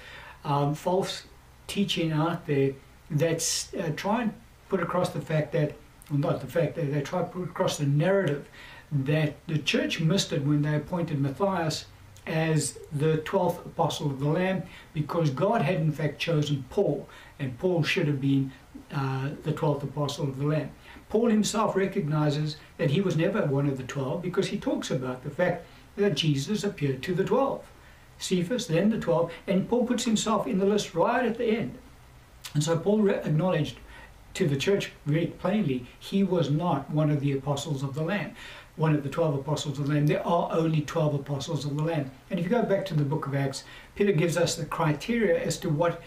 um, 0.44 0.74
false 0.74 1.24
teaching 1.66 2.12
out 2.12 2.46
there 2.46 2.72
that's 3.14 3.72
uh, 3.74 3.92
try 3.96 4.22
and 4.22 4.34
put 4.68 4.82
across 4.82 5.10
the 5.10 5.20
fact 5.20 5.52
that, 5.52 5.74
well, 6.10 6.18
not 6.18 6.40
the 6.40 6.46
fact 6.46 6.74
that 6.76 6.92
they 6.92 7.00
try 7.00 7.20
to 7.20 7.26
put 7.26 7.44
across 7.44 7.78
the 7.78 7.86
narrative 7.86 8.48
that 8.92 9.34
the 9.46 9.58
church 9.58 10.00
missed 10.00 10.32
it 10.32 10.44
when 10.44 10.62
they 10.62 10.76
appointed 10.76 11.20
Matthias 11.20 11.86
as 12.26 12.78
the 12.92 13.18
12th 13.18 13.66
apostle 13.66 14.10
of 14.10 14.20
the 14.20 14.28
Lamb 14.28 14.62
because 14.94 15.30
God 15.30 15.62
had 15.62 15.76
in 15.76 15.92
fact 15.92 16.18
chosen 16.18 16.64
Paul, 16.70 17.08
and 17.38 17.58
Paul 17.58 17.82
should 17.82 18.06
have 18.06 18.20
been 18.20 18.52
uh, 18.92 19.30
the 19.42 19.52
12th 19.52 19.82
apostle 19.82 20.28
of 20.28 20.38
the 20.38 20.46
Lamb. 20.46 20.70
Paul 21.08 21.28
himself 21.28 21.76
recognizes 21.76 22.56
that 22.78 22.90
he 22.90 23.00
was 23.00 23.16
never 23.16 23.44
one 23.46 23.68
of 23.68 23.76
the 23.76 23.84
12 23.84 24.22
because 24.22 24.48
he 24.48 24.58
talks 24.58 24.90
about 24.90 25.22
the 25.22 25.30
fact 25.30 25.66
that 25.96 26.14
Jesus 26.14 26.64
appeared 26.64 27.02
to 27.02 27.14
the 27.14 27.24
12. 27.24 27.62
Cephas, 28.18 28.66
then 28.66 28.90
the 28.90 28.98
12, 28.98 29.32
and 29.46 29.68
Paul 29.68 29.86
puts 29.86 30.04
himself 30.04 30.46
in 30.46 30.58
the 30.58 30.66
list 30.66 30.94
right 30.94 31.24
at 31.24 31.36
the 31.36 31.46
end. 31.46 31.78
And 32.54 32.62
so 32.62 32.78
Paul 32.78 33.10
acknowledged 33.10 33.78
to 34.34 34.48
the 34.48 34.56
church 34.56 34.92
very 35.06 35.26
plainly 35.26 35.86
he 35.98 36.24
was 36.24 36.50
not 36.50 36.90
one 36.90 37.10
of 37.10 37.20
the 37.20 37.32
apostles 37.32 37.82
of 37.82 37.94
the 37.94 38.02
Lamb, 38.02 38.34
one 38.76 38.94
of 38.94 39.02
the 39.02 39.08
12 39.08 39.36
apostles 39.36 39.78
of 39.78 39.86
the 39.86 39.94
Lamb. 39.94 40.06
There 40.06 40.26
are 40.26 40.50
only 40.52 40.80
12 40.80 41.14
apostles 41.14 41.64
of 41.64 41.76
the 41.76 41.82
Lamb. 41.82 42.10
And 42.30 42.38
if 42.38 42.44
you 42.44 42.50
go 42.50 42.62
back 42.62 42.84
to 42.86 42.94
the 42.94 43.04
book 43.04 43.26
of 43.26 43.34
Acts, 43.34 43.64
Peter 43.94 44.12
gives 44.12 44.36
us 44.36 44.56
the 44.56 44.66
criteria 44.66 45.40
as 45.40 45.58
to 45.58 45.68
what 45.68 46.02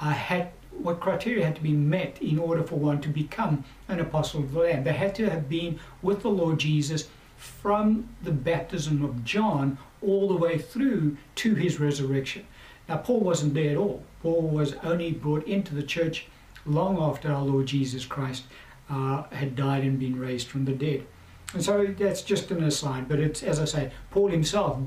uh, 0.00 0.10
had 0.10 0.50
what 0.70 0.98
criteria 0.98 1.44
had 1.44 1.54
to 1.54 1.62
be 1.62 1.72
met 1.72 2.20
in 2.20 2.36
order 2.36 2.64
for 2.64 2.74
one 2.74 3.00
to 3.00 3.08
become 3.08 3.62
an 3.86 4.00
apostle 4.00 4.40
of 4.40 4.52
the 4.52 4.58
Lamb. 4.58 4.82
They 4.82 4.92
had 4.92 5.14
to 5.16 5.30
have 5.30 5.48
been 5.48 5.78
with 6.02 6.22
the 6.22 6.30
Lord 6.30 6.58
Jesus 6.58 7.08
from 7.36 8.08
the 8.22 8.32
baptism 8.32 9.04
of 9.04 9.24
John 9.24 9.78
all 10.02 10.26
the 10.26 10.36
way 10.36 10.58
through 10.58 11.16
to 11.36 11.54
his 11.54 11.78
resurrection. 11.78 12.44
Now, 12.88 12.98
Paul 12.98 13.20
wasn't 13.20 13.54
there 13.54 13.70
at 13.70 13.76
all. 13.76 14.02
Paul 14.22 14.42
was 14.42 14.74
only 14.82 15.12
brought 15.12 15.46
into 15.46 15.74
the 15.74 15.82
church 15.82 16.26
long 16.66 16.98
after 16.98 17.32
our 17.32 17.42
Lord 17.42 17.66
Jesus 17.66 18.04
Christ 18.04 18.44
uh, 18.90 19.24
had 19.30 19.56
died 19.56 19.84
and 19.84 19.98
been 19.98 20.18
raised 20.18 20.48
from 20.48 20.64
the 20.64 20.72
dead. 20.72 21.06
And 21.52 21.62
so 21.64 21.86
that's 21.86 22.22
just 22.22 22.50
an 22.50 22.64
aside, 22.64 23.08
but 23.08 23.20
it's, 23.20 23.42
as 23.42 23.60
I 23.60 23.64
say, 23.64 23.92
Paul 24.10 24.28
himself 24.28 24.78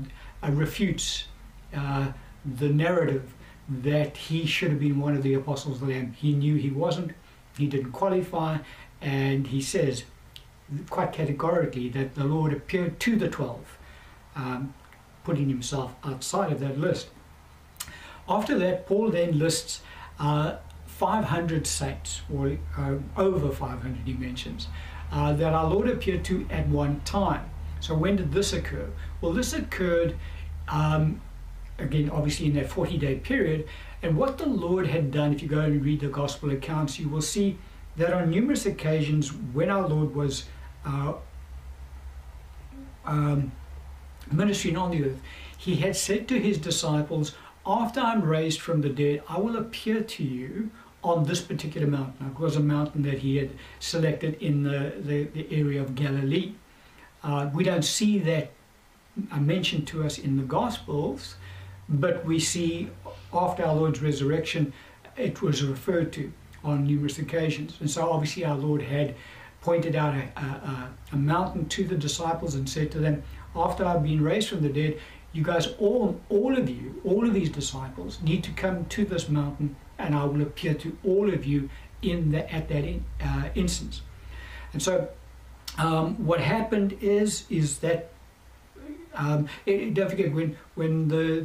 uh, 0.42 0.50
refutes 0.50 1.26
uh, 1.74 2.12
the 2.44 2.68
narrative 2.68 3.32
that 3.68 4.16
he 4.16 4.46
should 4.46 4.70
have 4.70 4.80
been 4.80 5.00
one 5.00 5.16
of 5.16 5.22
the 5.22 5.34
apostles 5.34 5.80
of 5.80 5.88
the 5.88 5.94
Lamb. 5.94 6.12
He 6.12 6.32
knew 6.32 6.56
he 6.56 6.70
wasn't, 6.70 7.12
he 7.56 7.66
didn't 7.66 7.92
qualify, 7.92 8.58
and 9.00 9.46
he 9.46 9.60
says 9.60 10.04
quite 10.90 11.12
categorically 11.12 11.88
that 11.90 12.14
the 12.14 12.24
Lord 12.24 12.52
appeared 12.52 13.00
to 13.00 13.16
the 13.16 13.28
twelve, 13.28 13.78
um, 14.36 14.74
putting 15.24 15.48
himself 15.48 15.94
outside 16.04 16.52
of 16.52 16.60
that 16.60 16.78
list. 16.78 17.08
After 18.28 18.58
that, 18.58 18.86
Paul 18.86 19.10
then 19.10 19.38
lists 19.38 19.80
uh, 20.18 20.56
500 20.86 21.66
saints, 21.66 22.22
or 22.32 22.58
uh, 22.76 22.96
over 23.16 23.50
500 23.50 23.96
he 24.04 24.14
mentions, 24.14 24.68
uh, 25.10 25.32
that 25.34 25.54
our 25.54 25.68
Lord 25.68 25.88
appeared 25.88 26.24
to 26.26 26.46
at 26.50 26.68
one 26.68 27.00
time. 27.04 27.48
So 27.80 27.94
when 27.94 28.16
did 28.16 28.32
this 28.32 28.52
occur? 28.52 28.90
Well, 29.20 29.32
this 29.32 29.52
occurred, 29.52 30.16
um, 30.68 31.20
again, 31.78 32.10
obviously 32.10 32.46
in 32.46 32.54
that 32.54 32.68
40 32.68 32.98
day 32.98 33.16
period. 33.16 33.68
And 34.02 34.16
what 34.16 34.38
the 34.38 34.46
Lord 34.46 34.86
had 34.86 35.10
done, 35.10 35.32
if 35.32 35.42
you 35.42 35.48
go 35.48 35.60
and 35.60 35.84
read 35.84 36.00
the 36.00 36.08
gospel 36.08 36.50
accounts, 36.50 36.98
you 36.98 37.08
will 37.08 37.22
see 37.22 37.58
that 37.96 38.12
on 38.12 38.30
numerous 38.30 38.66
occasions 38.66 39.32
when 39.32 39.70
our 39.70 39.86
Lord 39.88 40.14
was 40.14 40.44
uh, 40.84 41.14
um, 43.04 43.52
ministering 44.30 44.76
on 44.76 44.90
the 44.90 45.04
earth, 45.04 45.20
he 45.56 45.76
had 45.76 45.96
said 45.96 46.28
to 46.28 46.38
his 46.38 46.58
disciples, 46.58 47.34
After 47.68 48.00
I'm 48.00 48.22
raised 48.22 48.62
from 48.62 48.80
the 48.80 48.88
dead, 48.88 49.22
I 49.28 49.38
will 49.38 49.58
appear 49.58 50.00
to 50.00 50.24
you 50.24 50.70
on 51.04 51.24
this 51.24 51.42
particular 51.42 51.86
mountain. 51.86 52.28
It 52.34 52.40
was 52.40 52.56
a 52.56 52.60
mountain 52.60 53.02
that 53.02 53.18
he 53.18 53.36
had 53.36 53.50
selected 53.78 54.42
in 54.42 54.62
the, 54.62 54.94
the, 54.98 55.24
the 55.24 55.46
area 55.54 55.82
of 55.82 55.94
Galilee. 55.94 56.54
Uh, 57.22 57.50
we 57.52 57.64
don't 57.64 57.84
see 57.84 58.18
that 58.20 58.52
mentioned 59.38 59.86
to 59.88 60.02
us 60.02 60.16
in 60.16 60.38
the 60.38 60.44
Gospels, 60.44 61.34
but 61.90 62.24
we 62.24 62.40
see 62.40 62.88
after 63.34 63.64
our 63.64 63.74
Lord's 63.74 64.00
resurrection, 64.00 64.72
it 65.18 65.42
was 65.42 65.62
referred 65.62 66.10
to 66.14 66.32
on 66.64 66.86
numerous 66.86 67.18
occasions. 67.18 67.76
And 67.80 67.90
so 67.90 68.10
obviously 68.10 68.46
our 68.46 68.56
Lord 68.56 68.80
had 68.80 69.14
pointed 69.60 69.94
out 69.94 70.14
a, 70.14 70.40
a, 70.40 70.90
a, 71.12 71.16
mountain 71.16 71.68
to 71.68 71.84
the 71.84 71.96
disciples 71.96 72.54
and 72.54 72.68
said 72.68 72.90
to 72.92 72.98
them, 72.98 73.22
After 73.54 73.84
I've 73.84 74.02
been 74.02 74.22
raised 74.22 74.48
from 74.48 74.62
the 74.62 74.68
dead, 74.68 74.98
you 75.32 75.42
guys, 75.42 75.68
all, 75.78 76.20
all 76.28 76.56
of 76.56 76.68
you, 76.68 77.00
all 77.04 77.26
of 77.26 77.34
these 77.34 77.50
disciples, 77.50 78.18
need 78.22 78.42
to 78.44 78.50
come 78.52 78.86
to 78.86 79.04
this 79.04 79.28
mountain, 79.28 79.76
and 79.98 80.14
I 80.14 80.24
will 80.24 80.42
appear 80.42 80.74
to 80.74 80.96
all 81.04 81.32
of 81.32 81.44
you 81.44 81.68
in 82.02 82.30
the, 82.30 82.50
at 82.52 82.68
that 82.68 82.84
in, 82.84 83.04
uh, 83.20 83.48
instance. 83.54 84.02
And 84.72 84.82
so, 84.82 85.08
um, 85.76 86.26
what 86.26 86.40
happened 86.40 86.96
is 87.00 87.44
is 87.50 87.78
that 87.78 88.10
um, 89.14 89.48
it, 89.66 89.94
don't 89.94 90.10
forget 90.10 90.32
when 90.32 90.56
when 90.74 91.08
the 91.08 91.40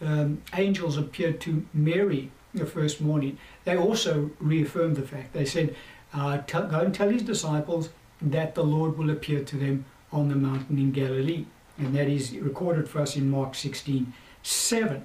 the 0.00 0.06
um, 0.06 0.42
angels 0.54 0.96
appeared 0.96 1.40
to 1.42 1.64
Mary 1.72 2.30
the 2.54 2.66
first 2.66 3.00
morning, 3.00 3.38
they 3.64 3.76
also 3.76 4.30
reaffirmed 4.40 4.96
the 4.96 5.02
fact. 5.02 5.32
They 5.32 5.44
said, 5.44 5.76
uh, 6.14 6.38
go 6.38 6.80
and 6.80 6.94
tell 6.94 7.10
his 7.10 7.22
disciples 7.22 7.90
that 8.22 8.54
the 8.54 8.64
Lord 8.64 8.96
will 8.96 9.10
appear 9.10 9.44
to 9.44 9.56
them 9.56 9.84
on 10.10 10.28
the 10.28 10.36
mountain 10.36 10.78
in 10.78 10.90
Galilee. 10.90 11.44
And 11.78 11.94
that 11.94 12.08
is 12.08 12.36
recorded 12.36 12.88
for 12.88 13.00
us 13.00 13.16
in 13.16 13.30
Mark 13.30 13.54
16 13.54 14.12
7. 14.42 15.04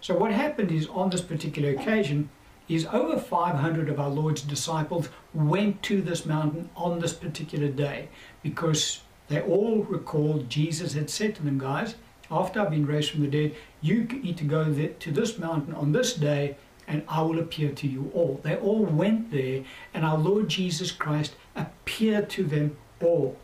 So, 0.00 0.16
what 0.16 0.32
happened 0.32 0.70
is 0.70 0.86
on 0.88 1.10
this 1.10 1.20
particular 1.20 1.70
occasion, 1.70 2.28
is 2.68 2.86
over 2.86 3.18
500 3.18 3.88
of 3.88 4.00
our 4.00 4.08
Lord's 4.08 4.42
disciples 4.42 5.08
went 5.34 5.82
to 5.82 6.00
this 6.00 6.24
mountain 6.24 6.70
on 6.76 7.00
this 7.00 7.12
particular 7.12 7.68
day 7.68 8.08
because 8.42 9.00
they 9.28 9.40
all 9.40 9.82
recalled 9.82 10.48
Jesus 10.48 10.94
had 10.94 11.10
said 11.10 11.34
to 11.36 11.42
them, 11.42 11.58
guys, 11.58 11.96
after 12.30 12.60
I've 12.60 12.70
been 12.70 12.86
raised 12.86 13.10
from 13.10 13.22
the 13.22 13.28
dead, 13.28 13.54
you 13.80 14.04
need 14.04 14.38
to 14.38 14.44
go 14.44 14.64
to 14.64 15.10
this 15.10 15.38
mountain 15.38 15.74
on 15.74 15.92
this 15.92 16.14
day 16.14 16.56
and 16.88 17.04
I 17.08 17.22
will 17.22 17.38
appear 17.38 17.72
to 17.72 17.86
you 17.86 18.10
all. 18.14 18.40
They 18.42 18.56
all 18.56 18.84
went 18.84 19.30
there, 19.30 19.62
and 19.94 20.04
our 20.04 20.18
Lord 20.18 20.48
Jesus 20.48 20.90
Christ 20.90 21.34
appeared 21.54 22.28
to 22.30 22.44
them 22.44 22.76
all. 23.00 23.36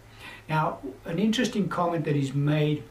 Now, 0.49 0.79
an 1.05 1.19
interesting 1.19 1.69
comment 1.69 2.05
that 2.05 2.17
is 2.17 2.35
made 2.35 2.83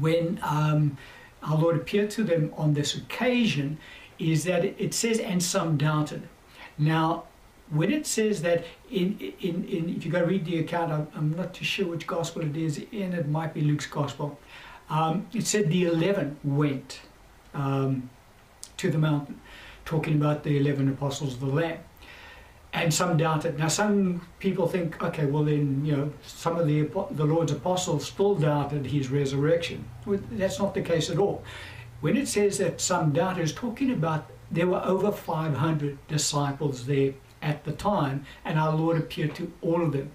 when 0.00 0.38
um, 0.42 0.96
our 1.42 1.56
Lord 1.56 1.76
appeared 1.76 2.10
to 2.12 2.24
them 2.24 2.52
on 2.56 2.74
this 2.74 2.94
occasion 2.96 3.78
is 4.18 4.44
that 4.44 4.64
it 4.64 4.94
says, 4.94 5.18
and 5.18 5.42
some 5.42 5.76
doubted. 5.76 6.28
Now, 6.78 7.24
when 7.70 7.90
it 7.90 8.06
says 8.06 8.42
that, 8.42 8.64
in, 8.90 9.18
in, 9.40 9.64
in 9.64 9.88
if 9.96 10.04
you 10.04 10.12
go 10.12 10.22
read 10.22 10.44
the 10.44 10.58
account, 10.58 10.92
I'm, 10.92 11.08
I'm 11.14 11.36
not 11.36 11.54
too 11.54 11.64
sure 11.64 11.86
which 11.86 12.06
gospel 12.06 12.42
it 12.42 12.56
is 12.56 12.78
in, 12.92 13.12
it 13.12 13.28
might 13.28 13.52
be 13.52 13.60
Luke's 13.60 13.86
gospel. 13.86 14.38
Um, 14.88 15.26
it 15.32 15.46
said 15.46 15.68
the 15.68 15.84
11 15.84 16.38
went 16.44 17.00
um, 17.54 18.08
to 18.76 18.90
the 18.90 18.98
mountain 18.98 19.40
talking 19.84 20.14
about 20.14 20.42
the 20.42 20.58
11 20.58 20.88
apostles 20.88 21.34
of 21.34 21.40
the 21.40 21.46
Lamb. 21.46 21.78
And 22.76 22.92
some 22.92 23.16
doubted. 23.16 23.58
Now, 23.58 23.68
some 23.68 24.20
people 24.38 24.68
think, 24.68 25.02
okay, 25.02 25.24
well, 25.24 25.44
then, 25.44 25.82
you 25.82 25.96
know, 25.96 26.12
some 26.26 26.58
of 26.58 26.66
the, 26.66 26.82
the 27.10 27.24
Lord's 27.24 27.50
apostles 27.50 28.04
still 28.06 28.34
doubted 28.34 28.84
his 28.84 29.08
resurrection. 29.10 29.88
Well, 30.04 30.20
that's 30.32 30.58
not 30.58 30.74
the 30.74 30.82
case 30.82 31.08
at 31.08 31.18
all. 31.18 31.42
When 32.02 32.18
it 32.18 32.28
says 32.28 32.58
that 32.58 32.82
some 32.82 33.12
doubted, 33.12 33.44
it's 33.44 33.52
talking 33.52 33.90
about 33.90 34.30
there 34.50 34.66
were 34.66 34.82
over 34.84 35.10
500 35.10 36.06
disciples 36.06 36.84
there 36.84 37.14
at 37.40 37.64
the 37.64 37.72
time, 37.72 38.26
and 38.44 38.58
our 38.58 38.76
Lord 38.76 38.98
appeared 38.98 39.34
to 39.36 39.50
all 39.62 39.82
of 39.82 39.92
them. 39.92 40.12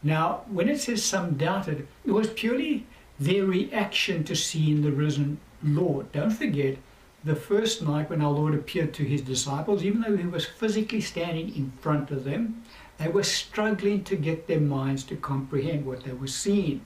Now, 0.00 0.42
when 0.46 0.68
it 0.68 0.80
says 0.80 1.02
some 1.02 1.34
doubted, 1.34 1.88
it 2.04 2.12
was 2.12 2.28
purely 2.30 2.86
their 3.18 3.44
reaction 3.44 4.22
to 4.24 4.36
seeing 4.36 4.82
the 4.82 4.92
risen 4.92 5.40
Lord. 5.64 6.12
Don't 6.12 6.30
forget, 6.30 6.76
the 7.24 7.34
first 7.34 7.82
night 7.82 8.10
when 8.10 8.20
our 8.20 8.30
Lord 8.30 8.54
appeared 8.54 8.92
to 8.94 9.04
his 9.04 9.22
disciples, 9.22 9.82
even 9.82 10.02
though 10.02 10.16
he 10.16 10.26
was 10.26 10.44
physically 10.44 11.00
standing 11.00 11.54
in 11.56 11.72
front 11.80 12.10
of 12.10 12.24
them, 12.24 12.62
they 12.98 13.08
were 13.08 13.22
struggling 13.22 14.04
to 14.04 14.16
get 14.16 14.46
their 14.46 14.60
minds 14.60 15.04
to 15.04 15.16
comprehend 15.16 15.86
what 15.86 16.04
they 16.04 16.12
were 16.12 16.26
seeing. 16.26 16.84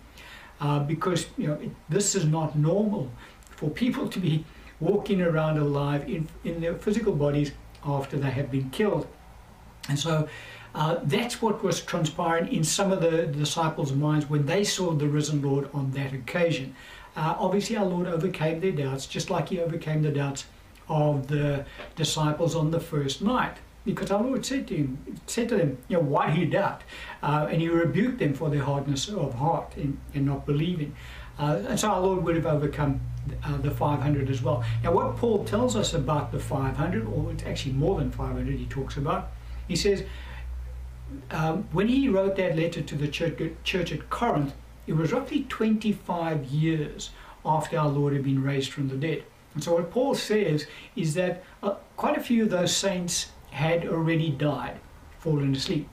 Uh, 0.61 0.80
because 0.80 1.26
you 1.37 1.47
know 1.47 1.54
it, 1.54 1.71
this 1.88 2.14
is 2.14 2.25
not 2.25 2.57
normal 2.57 3.11
for 3.50 3.71
people 3.71 4.09
to 4.09 4.18
be 4.18 4.45
walking 4.80 5.23
around 5.23 5.59
alive 5.59 6.09
in, 6.09 6.28
in 6.45 6.61
their 6.61 6.75
physical 6.75 7.12
bodies 7.12 7.52
after 7.85 8.16
they 8.16 8.30
have 8.30 8.50
been 8.50 8.71
killed. 8.71 9.07
And 9.88 9.99
so 9.99 10.28
uh, 10.75 10.99
that's 11.04 11.40
what 11.40 11.62
was 11.62 11.80
transpiring 11.80 12.52
in 12.52 12.62
some 12.62 12.92
of 12.92 13.00
the 13.00 13.26
disciples' 13.26 13.92
minds 13.92 14.28
when 14.28 14.47
they 14.47 14.64
saw 14.64 14.92
the 14.92 15.09
risen 15.09 15.42
Lord 15.42 15.68
on 15.73 15.92
that 15.92 16.12
occasion. 16.12 16.75
Uh, 17.18 17.34
obviously, 17.40 17.76
our 17.76 17.84
Lord 17.84 18.06
overcame 18.06 18.60
their 18.60 18.70
doubts, 18.70 19.04
just 19.04 19.28
like 19.28 19.48
He 19.48 19.58
overcame 19.58 20.02
the 20.02 20.12
doubts 20.12 20.44
of 20.88 21.26
the 21.26 21.64
disciples 21.96 22.54
on 22.54 22.70
the 22.70 22.78
first 22.78 23.20
night. 23.20 23.56
Because 23.84 24.12
our 24.12 24.22
Lord 24.22 24.46
said 24.46 24.68
to 24.68 24.76
him, 24.76 25.18
said 25.26 25.48
to 25.48 25.56
them, 25.56 25.78
you 25.88 25.96
know, 25.96 26.02
why 26.04 26.32
do 26.32 26.38
you 26.40 26.46
doubt? 26.46 26.82
Uh, 27.20 27.48
and 27.50 27.60
He 27.60 27.68
rebuked 27.68 28.20
them 28.20 28.34
for 28.34 28.50
their 28.50 28.62
hardness 28.62 29.08
of 29.08 29.34
heart 29.34 29.75
and, 29.76 29.98
not 30.14 30.46
believing. 30.46 30.94
Uh, 31.40 31.60
and 31.66 31.80
so 31.80 31.88
our 31.90 32.00
Lord 32.00 32.22
would 32.22 32.37
have 32.37 32.46
overcome 32.46 33.00
uh, 33.42 33.56
the 33.56 33.72
500 33.72 34.30
as 34.30 34.40
well. 34.40 34.62
Now, 34.84 34.92
what 34.92 35.16
Paul 35.16 35.44
tells 35.44 35.75
us 35.75 35.94
about 35.94 36.30
the 36.30 36.38
500, 36.38 37.04
or 37.04 37.32
it's 37.32 37.42
actually 37.42 37.72
more 37.72 37.98
than 37.98 38.12
500, 38.12 38.56
he 38.56 38.66
talks 38.66 38.96
about, 38.96 39.32
he 39.66 39.75
says, 39.75 40.04
um, 41.32 41.66
when 41.72 41.88
he 41.88 42.08
wrote 42.08 42.37
that 42.37 42.54
letter 42.54 42.80
to 42.80 42.94
the 42.94 43.08
church, 43.08 43.40
church 43.64 43.90
at 43.90 44.08
Corinth, 44.08 44.52
it 44.88 44.97
was 44.97 45.12
roughly 45.12 45.45
25 45.45 46.47
years 46.47 47.11
after 47.45 47.78
our 47.78 47.88
Lord 47.88 48.14
had 48.14 48.25
been 48.25 48.42
raised 48.42 48.73
from 48.73 48.88
the 48.88 48.97
dead. 48.97 49.23
And 49.54 49.62
so, 49.62 49.75
what 49.75 49.90
Paul 49.90 50.14
says 50.14 50.66
is 50.97 51.14
that 51.14 51.45
uh, 51.62 51.75
quite 51.97 52.16
a 52.16 52.23
few 52.23 52.45
of 52.45 52.50
those 52.50 52.75
saints 52.75 53.30
had 53.50 53.87
already 53.87 54.30
died, 54.30 54.78
fallen 55.21 55.54
asleep. 55.54 55.88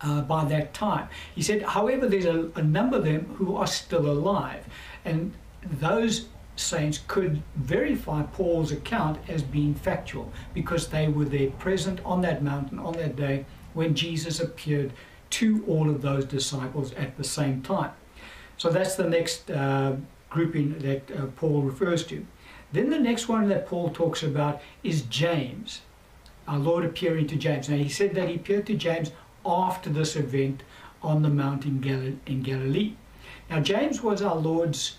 Uh, 0.00 0.20
by 0.20 0.44
that 0.44 0.74
time. 0.74 1.08
He 1.34 1.40
said, 1.40 1.62
however, 1.62 2.06
there's 2.06 2.26
a, 2.26 2.50
a, 2.56 2.62
number 2.62 2.98
of 2.98 3.04
them 3.04 3.24
who 3.36 3.56
are 3.56 3.66
still 3.66 4.04
alive, 4.04 4.66
and 5.02 5.32
those 5.62 6.26
saints 6.56 7.00
could 7.08 7.40
verify 7.56 8.22
Paul's 8.22 8.70
account 8.70 9.18
as 9.28 9.42
being 9.42 9.74
factual 9.74 10.30
because 10.52 10.88
they 10.88 11.08
were 11.08 11.24
there 11.24 11.50
present 11.52 12.00
on 12.04 12.20
that 12.20 12.42
mountain 12.42 12.78
on 12.78 12.92
that 12.94 13.16
day 13.16 13.46
when 13.72 13.94
Jesus 13.94 14.40
appeared 14.40 14.92
to 15.30 15.64
all 15.66 15.88
of 15.88 16.02
those 16.02 16.26
disciples 16.26 16.92
at 16.94 17.16
the 17.16 17.24
same 17.24 17.62
time. 17.62 17.92
So 18.56 18.70
that's 18.70 18.96
the 18.96 19.08
next 19.08 19.50
uh, 19.50 19.96
grouping 20.30 20.78
that 20.78 21.10
uh, 21.10 21.26
Paul 21.36 21.62
refers 21.62 22.04
to. 22.06 22.24
Then 22.72 22.90
the 22.90 22.98
next 22.98 23.28
one 23.28 23.48
that 23.48 23.66
Paul 23.66 23.90
talks 23.90 24.22
about 24.22 24.60
is 24.82 25.02
James, 25.02 25.82
our 26.48 26.58
Lord 26.58 26.84
appearing 26.84 27.28
to 27.28 27.36
James. 27.36 27.68
Now 27.68 27.76
he 27.76 27.88
said 27.88 28.14
that 28.14 28.28
he 28.28 28.34
appeared 28.34 28.66
to 28.66 28.74
James 28.74 29.12
after 29.46 29.90
this 29.90 30.16
event 30.16 30.62
on 31.02 31.22
the 31.22 31.28
mount 31.28 31.64
in, 31.64 31.80
Gal- 31.80 32.18
in 32.26 32.42
Galilee. 32.42 32.94
Now 33.48 33.60
James 33.60 34.02
was 34.02 34.22
our 34.22 34.36
Lord's 34.36 34.98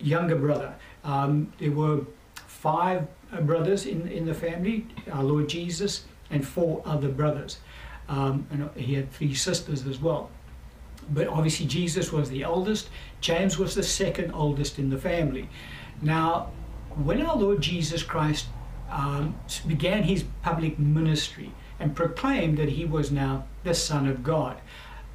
younger 0.00 0.36
brother. 0.36 0.74
Um, 1.04 1.52
there 1.58 1.70
were 1.70 2.00
five 2.34 3.06
uh, 3.32 3.40
brothers 3.40 3.86
in, 3.86 4.08
in 4.08 4.26
the 4.26 4.34
family, 4.34 4.86
our 5.12 5.22
Lord 5.22 5.48
Jesus, 5.48 6.04
and 6.30 6.46
four 6.46 6.82
other 6.84 7.08
brothers. 7.08 7.58
Um, 8.08 8.46
and 8.50 8.68
he 8.76 8.94
had 8.94 9.12
three 9.12 9.34
sisters 9.34 9.86
as 9.86 10.00
well. 10.00 10.30
But 11.08 11.28
obviously, 11.28 11.66
Jesus 11.66 12.12
was 12.12 12.30
the 12.30 12.44
oldest. 12.44 12.88
James 13.20 13.58
was 13.58 13.74
the 13.74 13.82
second 13.82 14.32
oldest 14.32 14.78
in 14.78 14.90
the 14.90 14.98
family. 14.98 15.48
Now, 16.02 16.50
when 16.96 17.22
our 17.22 17.36
Lord 17.36 17.60
Jesus 17.60 18.02
Christ 18.02 18.46
um, 18.90 19.38
began 19.66 20.02
his 20.02 20.24
public 20.42 20.78
ministry 20.78 21.52
and 21.78 21.94
proclaimed 21.94 22.58
that 22.58 22.70
he 22.70 22.84
was 22.84 23.10
now 23.10 23.44
the 23.64 23.74
Son 23.74 24.06
of 24.06 24.22
God, 24.22 24.58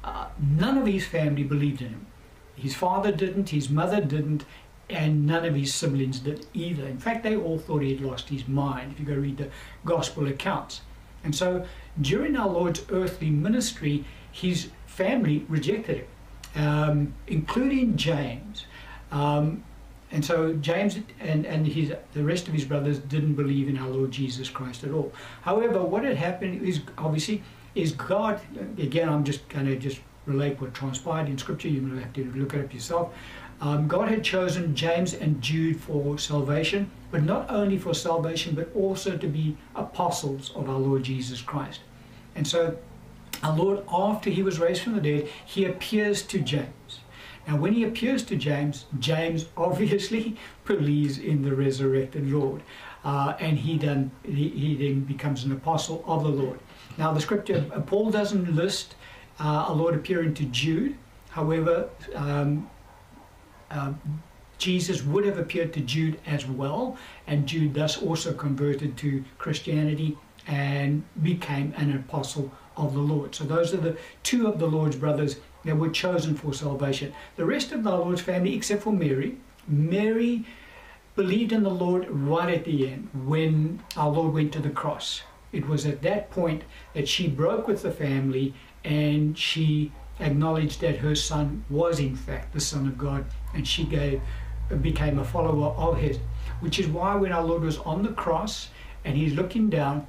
uh, 0.02 0.28
none 0.38 0.78
of 0.78 0.86
his 0.86 1.06
family 1.06 1.42
believed 1.42 1.82
in 1.82 1.88
him. 1.88 2.06
His 2.54 2.74
father 2.74 3.12
didn't, 3.12 3.50
his 3.50 3.68
mother 3.68 4.00
didn't, 4.00 4.44
and 4.88 5.26
none 5.26 5.44
of 5.44 5.54
his 5.54 5.74
siblings 5.74 6.20
did 6.20 6.46
either. 6.54 6.86
In 6.86 6.98
fact, 6.98 7.22
they 7.22 7.36
all 7.36 7.58
thought 7.58 7.82
he 7.82 7.94
had 7.94 8.04
lost 8.04 8.28
his 8.28 8.46
mind, 8.46 8.92
if 8.92 9.00
you 9.00 9.06
go 9.06 9.14
read 9.14 9.36
the 9.36 9.50
gospel 9.84 10.26
accounts. 10.28 10.80
And 11.24 11.34
so, 11.34 11.66
during 12.00 12.36
our 12.36 12.48
Lord's 12.48 12.84
earthly 12.90 13.30
ministry, 13.30 14.04
his 14.36 14.68
family 14.86 15.46
rejected 15.48 16.04
him, 16.04 16.66
um, 16.66 17.14
including 17.26 17.96
James. 17.96 18.66
Um, 19.10 19.64
and 20.12 20.22
so 20.22 20.52
James 20.54 20.98
and, 21.20 21.46
and 21.46 21.66
his, 21.66 21.92
the 22.12 22.22
rest 22.22 22.46
of 22.46 22.52
his 22.52 22.64
brothers 22.64 22.98
didn't 22.98 23.34
believe 23.34 23.66
in 23.68 23.78
our 23.78 23.88
Lord 23.88 24.10
Jesus 24.10 24.50
Christ 24.50 24.84
at 24.84 24.92
all. 24.92 25.10
However, 25.40 25.82
what 25.82 26.04
had 26.04 26.18
happened 26.18 26.62
is 26.62 26.80
obviously 26.98 27.42
is 27.74 27.92
God, 27.92 28.40
again, 28.78 29.08
I'm 29.08 29.24
just 29.24 29.48
going 29.48 29.66
to 29.66 29.76
just 29.76 30.00
relate 30.26 30.60
what 30.60 30.74
transpired 30.74 31.28
in 31.28 31.38
Scripture. 31.38 31.68
You 31.68 31.82
will 31.82 31.98
have 31.98 32.12
to 32.12 32.24
look 32.32 32.52
it 32.52 32.64
up 32.64 32.74
yourself. 32.74 33.14
Um, 33.62 33.88
God 33.88 34.08
had 34.08 34.22
chosen 34.22 34.74
James 34.74 35.14
and 35.14 35.40
Jude 35.40 35.80
for 35.80 36.18
salvation, 36.18 36.90
but 37.10 37.22
not 37.22 37.50
only 37.50 37.78
for 37.78 37.94
salvation, 37.94 38.54
but 38.54 38.70
also 38.74 39.16
to 39.16 39.26
be 39.26 39.56
apostles 39.74 40.52
of 40.54 40.68
our 40.68 40.78
Lord 40.78 41.04
Jesus 41.04 41.40
Christ. 41.40 41.80
And 42.34 42.46
so, 42.46 42.76
our 43.46 43.56
Lord, 43.56 43.84
after 43.92 44.30
he 44.30 44.42
was 44.42 44.58
raised 44.58 44.82
from 44.82 44.94
the 44.94 45.00
dead, 45.00 45.28
he 45.44 45.64
appears 45.64 46.22
to 46.22 46.40
James. 46.40 47.00
Now, 47.46 47.56
when 47.56 47.72
he 47.72 47.84
appears 47.84 48.24
to 48.24 48.36
James, 48.36 48.86
James 48.98 49.46
obviously 49.56 50.36
believes 50.64 51.18
in 51.18 51.42
the 51.42 51.54
resurrected 51.54 52.28
Lord, 52.30 52.62
uh, 53.04 53.34
and 53.38 53.56
he 53.56 53.78
then 53.78 54.10
he, 54.24 54.48
he, 54.48 54.74
then 54.74 55.00
becomes 55.00 55.44
an 55.44 55.52
apostle 55.52 56.02
of 56.06 56.24
the 56.24 56.28
Lord. 56.28 56.58
Now, 56.98 57.12
the 57.12 57.20
scripture 57.20 57.64
uh, 57.72 57.80
Paul 57.80 58.10
doesn't 58.10 58.54
list 58.54 58.96
uh, 59.38 59.72
Lord 59.72 59.94
appearing 59.94 60.34
to 60.34 60.44
Jude. 60.46 60.96
However, 61.30 61.88
um, 62.14 62.68
uh, 63.70 63.92
Jesus 64.58 65.02
would 65.04 65.24
have 65.24 65.38
appeared 65.38 65.72
to 65.74 65.80
Jude 65.80 66.18
as 66.26 66.46
well, 66.46 66.96
and 67.26 67.46
Jude 67.46 67.74
thus 67.74 68.02
also 68.02 68.32
converted 68.32 68.96
to 68.98 69.22
Christianity 69.38 70.16
and 70.48 71.04
became 71.22 71.74
an 71.76 71.94
apostle 71.94 72.50
of 72.76 72.94
the 72.94 73.00
Lord. 73.00 73.34
So 73.34 73.44
those 73.44 73.72
are 73.74 73.78
the 73.78 73.96
two 74.22 74.46
of 74.46 74.58
the 74.58 74.66
Lord's 74.66 74.96
brothers 74.96 75.36
that 75.64 75.76
were 75.76 75.90
chosen 75.90 76.34
for 76.34 76.52
salvation. 76.52 77.12
The 77.36 77.44
rest 77.44 77.72
of 77.72 77.82
the 77.82 77.90
Lord's 77.90 78.20
family, 78.20 78.54
except 78.54 78.82
for 78.82 78.92
Mary, 78.92 79.38
Mary 79.66 80.44
believed 81.14 81.52
in 81.52 81.62
the 81.62 81.70
Lord 81.70 82.08
right 82.10 82.52
at 82.52 82.64
the 82.64 82.88
end 82.88 83.08
when 83.24 83.82
our 83.96 84.10
Lord 84.10 84.34
went 84.34 84.52
to 84.52 84.60
the 84.60 84.70
cross. 84.70 85.22
It 85.52 85.66
was 85.66 85.86
at 85.86 86.02
that 86.02 86.30
point 86.30 86.64
that 86.92 87.08
she 87.08 87.28
broke 87.28 87.66
with 87.66 87.82
the 87.82 87.90
family 87.90 88.54
and 88.84 89.36
she 89.36 89.92
acknowledged 90.20 90.80
that 90.80 90.98
her 90.98 91.14
son 91.14 91.64
was 91.68 91.98
in 91.98 92.16
fact 92.16 92.52
the 92.52 92.60
Son 92.60 92.86
of 92.86 92.96
God, 92.96 93.24
and 93.54 93.66
she 93.66 93.84
gave 93.84 94.20
became 94.82 95.18
a 95.18 95.24
follower 95.24 95.68
of 95.76 95.98
his. 95.98 96.18
Which 96.60 96.78
is 96.78 96.86
why 96.86 97.14
when 97.14 97.32
our 97.32 97.44
Lord 97.44 97.62
was 97.62 97.78
on 97.78 98.02
the 98.02 98.12
cross 98.12 98.68
and 99.04 99.16
he's 99.16 99.34
looking 99.34 99.68
down, 99.70 100.06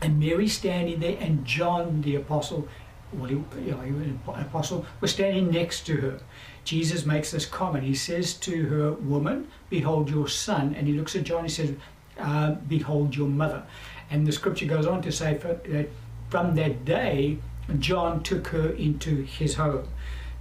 and 0.00 0.20
Mary 0.20 0.48
standing 0.48 1.00
there, 1.00 1.16
and 1.20 1.44
John 1.44 2.02
the 2.02 2.16
apostle, 2.16 2.68
well, 3.12 3.28
he, 3.28 3.34
you 3.34 3.70
know, 3.72 3.80
he 3.80 3.92
was 3.92 4.06
an 4.06 4.20
apostle, 4.26 4.86
was 5.00 5.10
standing 5.10 5.50
next 5.50 5.86
to 5.86 5.96
her. 5.96 6.20
Jesus 6.64 7.06
makes 7.06 7.30
this 7.30 7.46
comment. 7.46 7.84
He 7.84 7.94
says 7.94 8.34
to 8.34 8.66
her, 8.66 8.92
"Woman, 8.92 9.48
behold 9.70 10.10
your 10.10 10.28
son," 10.28 10.74
and 10.76 10.86
he 10.86 10.92
looks 10.92 11.16
at 11.16 11.24
John. 11.24 11.44
He 11.44 11.50
says, 11.50 11.74
uh, 12.18 12.52
"Behold 12.68 13.16
your 13.16 13.28
mother." 13.28 13.62
And 14.10 14.26
the 14.26 14.32
scripture 14.32 14.66
goes 14.66 14.86
on 14.86 15.02
to 15.02 15.12
say 15.12 15.34
that 15.34 15.88
from 16.28 16.54
that 16.56 16.84
day 16.84 17.38
John 17.78 18.22
took 18.22 18.48
her 18.48 18.70
into 18.70 19.22
his 19.22 19.54
home. 19.54 19.88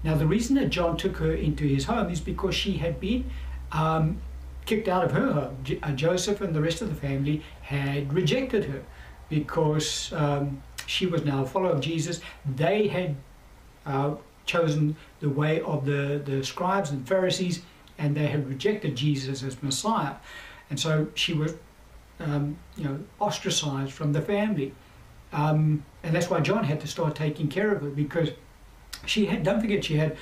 Now, 0.04 0.15
the 0.15 0.28
reason 0.28 0.56
that 0.56 0.70
John 0.70 0.96
took 0.96 1.17
her 1.17 1.34
into 1.34 1.65
his 1.65 1.86
home 1.86 2.10
is 2.10 2.20
because 2.20 2.56
she 2.56 2.74
had 2.78 3.00
been 3.00 3.30
um, 3.72 4.22
kicked 4.65 4.88
out 4.88 5.04
of 5.04 5.12
her 5.12 5.32
home. 5.34 5.58
Uh, 5.82 5.91
Joseph 5.91 6.39
and 6.41 6.56
the 6.56 6.62
rest 6.62 6.82
of 6.82 6.89
the 6.89 6.96
family 6.96 7.43
had 7.62 8.13
rejected 8.13 8.65
her 8.65 8.84
because 9.30 10.12
um, 10.13 10.62
she 10.86 11.06
was 11.06 11.24
now 11.26 11.44
a 11.44 11.46
follower 11.46 11.72
of 11.72 11.82
Jesus. 11.82 12.22
They 12.56 12.88
had 12.88 13.16
uh, 13.86 14.16
chosen 14.46 14.96
the 15.20 15.30
way 15.30 15.62
of 15.62 15.86
the, 15.86 16.22
the 16.24 16.44
scribes 16.44 16.92
and 16.92 17.08
Pharisees, 17.08 17.62
and 17.98 18.16
they 18.16 18.28
had 18.28 18.48
rejected 18.48 18.96
Jesus 18.96 19.44
as 19.44 19.62
Messiah. 19.62 20.16
And 20.70 20.80
so 20.80 21.08
she 21.16 21.34
was, 21.34 21.56
um, 22.20 22.58
you 22.76 22.86
know, 22.86 23.00
ostracized 23.20 23.94
from 23.94 24.13
the 24.13 24.22
family. 24.22 24.74
Um, 25.34 25.84
and 26.04 26.16
that's 26.16 26.30
why 26.30 26.40
John 26.40 26.63
had 26.63 26.80
to 26.82 26.88
start 26.88 27.16
taking 27.16 27.48
care 27.48 27.72
of 27.74 27.82
her 27.82 27.90
because 27.90 28.30
she 29.06 29.26
had, 29.26 29.44
don't 29.44 29.62
forget, 29.62 29.84
she 29.84 29.98
had, 29.98 30.18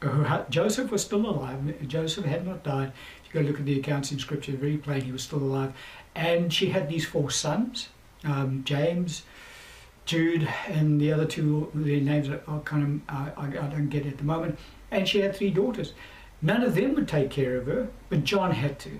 her, 0.00 0.08
her, 0.08 0.46
Joseph 0.50 0.90
was 0.90 1.02
still 1.02 1.26
alive. 1.26 1.88
Joseph 1.88 2.24
had 2.24 2.46
not 2.46 2.62
died. 2.62 2.92
If 3.24 3.34
you 3.34 3.40
go 3.40 3.46
look 3.46 3.58
at 3.58 3.66
the 3.66 3.78
accounts 3.78 4.12
in 4.12 4.18
scripture, 4.18 4.52
very 4.52 4.76
plain, 4.76 5.02
he 5.02 5.12
was 5.12 5.22
still 5.22 5.38
alive. 5.38 5.72
And 6.14 6.52
she 6.52 6.66
had 6.66 6.88
these 6.88 7.06
four 7.06 7.30
sons, 7.30 7.88
um, 8.24 8.62
James, 8.64 9.22
Jude, 10.04 10.48
and 10.68 11.00
the 11.00 11.12
other 11.12 11.26
two, 11.26 11.70
their 11.74 12.00
names 12.00 12.28
are, 12.28 12.42
are 12.46 12.60
kind 12.60 13.02
of, 13.08 13.16
uh, 13.16 13.30
I, 13.36 13.46
I 13.46 13.68
don't 13.68 13.88
get 13.88 14.06
at 14.06 14.18
the 14.18 14.24
moment. 14.24 14.58
And 14.90 15.08
she 15.08 15.20
had 15.20 15.34
three 15.34 15.50
daughters. 15.50 15.94
None 16.40 16.62
of 16.62 16.74
them 16.74 16.94
would 16.94 17.08
take 17.08 17.30
care 17.30 17.56
of 17.56 17.66
her, 17.66 17.88
but 18.08 18.24
John 18.24 18.50
had 18.52 18.78
to. 18.80 18.90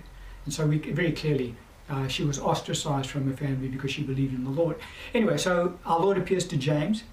And 0.45 0.55
so 0.55 0.67
we 0.67 0.79
very 0.79 1.13
clearly 1.13 1.57
uh, 1.91 2.09
she 2.09 2.25
was 2.25 2.39
ostracized 2.39 3.11
from 3.11 3.29
her 3.29 3.37
family 3.37 3.69
because 3.69 3.91
she 3.91 4.03
believed 4.03 4.35
in 4.35 4.45
the 4.45 4.51
Lord. 4.51 4.77
Anyway, 5.13 5.37
so 5.37 5.79
our 5.85 6.01
Lord 6.01 6.19
appears 6.19 6.47
to 6.49 6.57
James. 6.57 7.05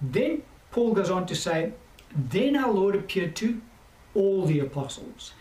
Then 0.00 0.42
Paul 0.70 0.92
goes 0.92 1.10
on 1.10 1.26
to 1.26 1.34
say, 1.34 1.72
Then 2.14 2.56
our 2.56 2.72
Lord 2.72 2.96
appeared 2.96 3.36
to 3.36 3.60
all 4.14 4.46
the 4.46 4.60
apostles. 4.60 5.32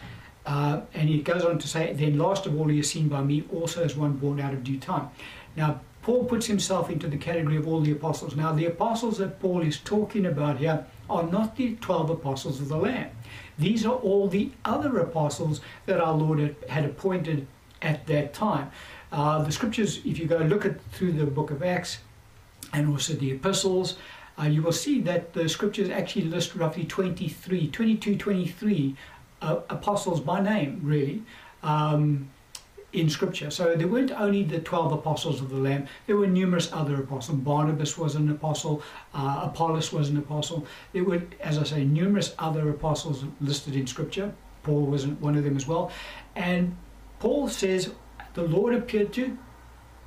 Uh, 0.46 0.82
and 0.94 1.10
he 1.10 1.22
goes 1.22 1.44
on 1.44 1.58
to 1.60 1.68
say, 1.68 1.94
Then 1.94 2.18
last 2.18 2.46
of 2.46 2.60
all, 2.60 2.68
he 2.68 2.80
is 2.80 2.90
seen 2.90 3.08
by 3.08 3.24
me 3.24 3.46
also 3.54 3.84
as 3.84 3.96
one 3.96 4.14
born 4.14 4.40
out 4.40 4.54
of 4.54 4.64
due 4.64 4.80
time. 4.80 5.10
Now, 5.56 5.82
Paul 6.06 6.26
puts 6.26 6.46
himself 6.46 6.92
into 6.92 7.08
the 7.08 7.18
category 7.18 7.58
of 7.58 7.68
all 7.68 7.82
the 7.82 7.92
apostles. 7.92 8.36
Now, 8.36 8.52
the 8.52 8.68
apostles 8.68 9.18
that 9.18 9.40
Paul 9.40 9.62
is 9.64 9.80
talking 9.80 10.28
about 10.28 10.60
here 10.60 10.86
are 11.10 11.24
not 11.24 11.56
the 11.56 11.78
12 11.78 12.12
apostles 12.12 12.62
of 12.62 12.70
the 12.70 12.78
Lamb. 12.78 13.10
These 13.58 13.88
are 13.88 13.96
all 13.96 14.28
the 14.28 14.52
other 14.64 15.00
apostles 15.00 15.62
that 15.88 16.00
our 16.00 16.14
Lord 16.14 16.56
had 16.70 16.86
appointed 16.86 17.48
at 17.82 18.06
that 18.06 18.36
time. 18.36 18.70
Uh, 19.12 19.42
the 19.42 19.52
scriptures, 19.52 20.00
if 20.06 20.20
you 20.20 20.28
go 20.28 20.38
look 20.38 20.64
at 20.64 20.80
through 20.92 21.14
the 21.14 21.26
book 21.26 21.50
of 21.50 21.64
Acts 21.64 21.98
and 22.72 22.88
also 22.88 23.14
the 23.14 23.32
epistles, 23.32 23.98
uh, 24.38 24.44
you 24.44 24.62
will 24.62 24.72
see 24.72 25.02
that 25.02 25.34
the 25.34 25.50
scriptures 25.50 25.90
actually 25.90 26.26
list 26.26 26.54
roughly 26.54 26.86
23, 26.86 27.70
22, 27.70 28.16
23 28.16 28.96
uh, 29.42 29.60
apostles 29.72 30.22
by 30.22 30.40
name, 30.40 30.82
really. 30.84 31.24
Um, 31.64 32.30
in 32.96 33.10
Scripture. 33.10 33.52
So 33.52 33.76
there 33.76 33.88
weren't 33.88 34.12
only 34.12 34.44
the 34.44 34.60
12 34.60 34.94
apostles 34.94 35.42
of 35.42 35.50
the 35.50 35.58
Lamb, 35.58 35.88
there 36.08 36.18
were 36.18 36.28
numerous 36.28 36.72
other 36.72 36.96
apostles. 36.96 37.40
Barnabas 37.40 37.98
was 37.98 38.16
an 38.16 38.30
apostle, 38.32 38.82
uh, 39.14 39.42
Apollos 39.44 39.92
was 39.92 40.10
an 40.10 40.18
apostle. 40.18 40.66
There 40.94 41.04
were, 41.04 41.24
as 41.42 41.58
I 41.58 41.64
say, 41.64 41.84
numerous 41.84 42.34
other 42.40 42.70
apostles 42.70 43.26
listed 43.42 43.76
in 43.76 43.88
Scripture. 43.88 44.34
Paul 44.64 44.86
was 44.86 45.06
one 45.06 45.36
of 45.36 45.44
them 45.44 45.56
as 45.56 45.68
well. 45.68 45.92
And 46.36 46.76
Paul 47.20 47.48
says 47.50 47.92
the 48.34 48.44
Lord 48.44 48.74
appeared 48.74 49.14
to 49.14 49.38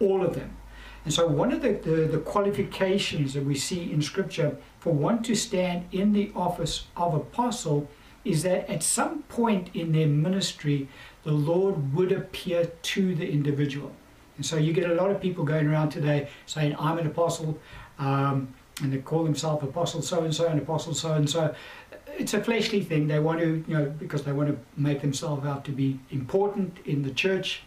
all 0.01 0.25
of 0.25 0.35
them. 0.35 0.57
And 1.05 1.15
so, 1.15 1.27
one 1.27 1.53
of 1.53 1.63
the, 1.63 1.73
the, 1.73 2.07
the, 2.07 2.19
qualifications 2.19 3.33
that 3.33 3.45
we 3.45 3.55
see 3.55 3.91
in 3.91 4.03
Scripture 4.03 4.57
for 4.79 4.93
one 4.93 5.23
to 5.23 5.35
stand 5.35 5.87
in 5.93 6.13
the 6.13 6.31
office 6.35 6.87
of 6.97 7.15
apostle 7.15 7.89
is 8.29 8.43
that 8.43 8.69
at 8.69 8.83
some 8.83 9.23
point 9.23 9.75
in 9.75 9.93
their 9.93 10.07
ministry, 10.07 10.87
the 11.25 11.33
Lord 11.33 11.95
would 11.95 12.13
appear 12.13 12.67
to 12.67 13.15
the 13.15 13.27
individual. 13.29 13.91
And 14.37 14.45
so 14.45 14.57
you 14.57 14.75
get 14.75 14.91
a 14.91 14.95
lot 14.95 15.11
of 15.11 15.19
people 15.21 15.45
going 15.45 15.67
around 15.67 15.91
today 15.91 16.29
saying, 16.45 16.77
I'm 16.79 16.99
an 16.99 17.07
apostle, 17.07 17.59
um, 17.99 18.53
and 18.83 18.93
they 18.93 18.99
call 18.99 19.25
themselves 19.25 19.65
apostle 19.65 20.03
so 20.03 20.25
and 20.25 20.35
so 20.35 20.47
and 20.47 20.61
apostle 20.61 20.93
so 20.95 21.15
and 21.15 21.29
so. 21.29 21.55
It's 22.19 22.35
a 22.35 22.45
fleshly 22.45 22.83
thing. 22.83 23.09
They 23.09 23.19
want 23.19 23.41
to, 23.41 23.65
you 23.67 23.79
know, 23.79 23.87
because 23.87 24.25
they 24.25 24.33
want 24.33 24.51
to 24.51 24.59
make 24.77 25.01
themselves 25.01 25.47
out 25.47 25.65
to 25.65 25.73
be 25.73 25.99
important 26.11 26.79
in 26.85 27.03
the 27.03 27.11
church, 27.11 27.63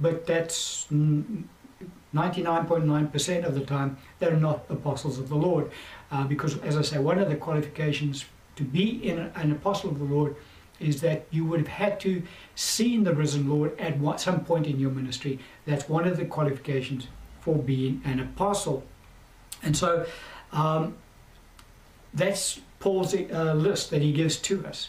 but 0.00 0.26
that's 0.26 0.88
99.9% 0.90 3.44
of 3.44 3.54
the 3.54 3.64
time 3.64 3.96
they're 4.18 4.36
not 4.36 4.64
apostles 4.68 5.18
of 5.18 5.28
the 5.28 5.36
Lord. 5.36 5.70
Uh, 6.10 6.24
because, 6.24 6.58
as 6.58 6.76
I 6.76 6.82
say, 6.82 6.98
one 6.98 7.18
of 7.18 7.28
the 7.28 7.36
qualifications 7.36 8.24
to 8.56 8.64
be 8.64 9.08
in 9.08 9.18
an 9.18 9.52
apostle 9.52 9.90
of 9.90 9.98
the 9.98 10.04
Lord 10.04 10.36
is 10.78 11.00
that 11.02 11.26
you 11.30 11.44
would 11.44 11.60
have 11.60 11.68
had 11.68 12.00
to 12.00 12.22
seen 12.54 13.04
the 13.04 13.14
risen 13.14 13.48
Lord 13.48 13.78
at 13.78 14.20
some 14.20 14.44
point 14.44 14.66
in 14.66 14.80
your 14.80 14.90
ministry. 14.90 15.38
That's 15.66 15.88
one 15.88 16.06
of 16.06 16.16
the 16.16 16.24
qualifications 16.24 17.08
for 17.40 17.56
being 17.56 18.00
an 18.04 18.20
apostle. 18.20 18.82
And 19.62 19.76
so 19.76 20.06
um, 20.52 20.96
that's 22.14 22.60
Paul's 22.80 23.14
uh, 23.14 23.54
list 23.54 23.90
that 23.90 24.02
he 24.02 24.12
gives 24.12 24.36
to 24.38 24.66
us. 24.66 24.88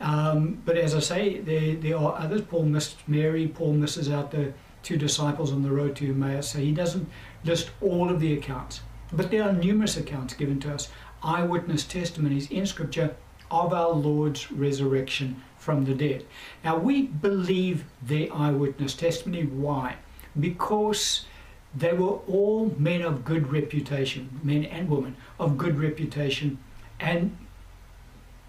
Um, 0.00 0.62
but 0.64 0.78
as 0.78 0.94
I 0.94 1.00
say, 1.00 1.40
there, 1.40 1.74
there 1.74 1.98
are 1.98 2.16
others. 2.16 2.42
Paul 2.42 2.64
missed 2.64 2.96
Mary, 3.06 3.48
Paul 3.48 3.74
misses 3.74 4.08
out 4.10 4.30
the 4.30 4.52
two 4.82 4.96
disciples 4.96 5.52
on 5.52 5.62
the 5.62 5.70
road 5.70 5.94
to 5.96 6.10
Emmaus. 6.10 6.50
So 6.50 6.58
he 6.58 6.72
doesn't 6.72 7.08
list 7.44 7.70
all 7.82 8.08
of 8.08 8.20
the 8.20 8.32
accounts. 8.32 8.80
But 9.12 9.30
there 9.30 9.42
are 9.42 9.52
numerous 9.52 9.96
accounts 9.96 10.34
given 10.34 10.60
to 10.60 10.72
us, 10.72 10.88
eyewitness 11.22 11.84
testimonies 11.84 12.50
in 12.50 12.66
Scripture 12.66 13.16
of 13.50 13.72
our 13.72 13.90
Lord's 13.90 14.50
resurrection 14.52 15.42
from 15.58 15.84
the 15.84 15.94
dead. 15.94 16.24
Now, 16.64 16.78
we 16.78 17.02
believe 17.02 17.84
their 18.02 18.32
eyewitness 18.32 18.94
testimony. 18.94 19.44
Why? 19.44 19.96
Because 20.38 21.26
they 21.74 21.92
were 21.92 22.18
all 22.26 22.74
men 22.78 23.02
of 23.02 23.24
good 23.24 23.52
reputation, 23.52 24.40
men 24.42 24.64
and 24.64 24.88
women 24.88 25.16
of 25.38 25.58
good 25.58 25.78
reputation, 25.78 26.58
and 26.98 27.36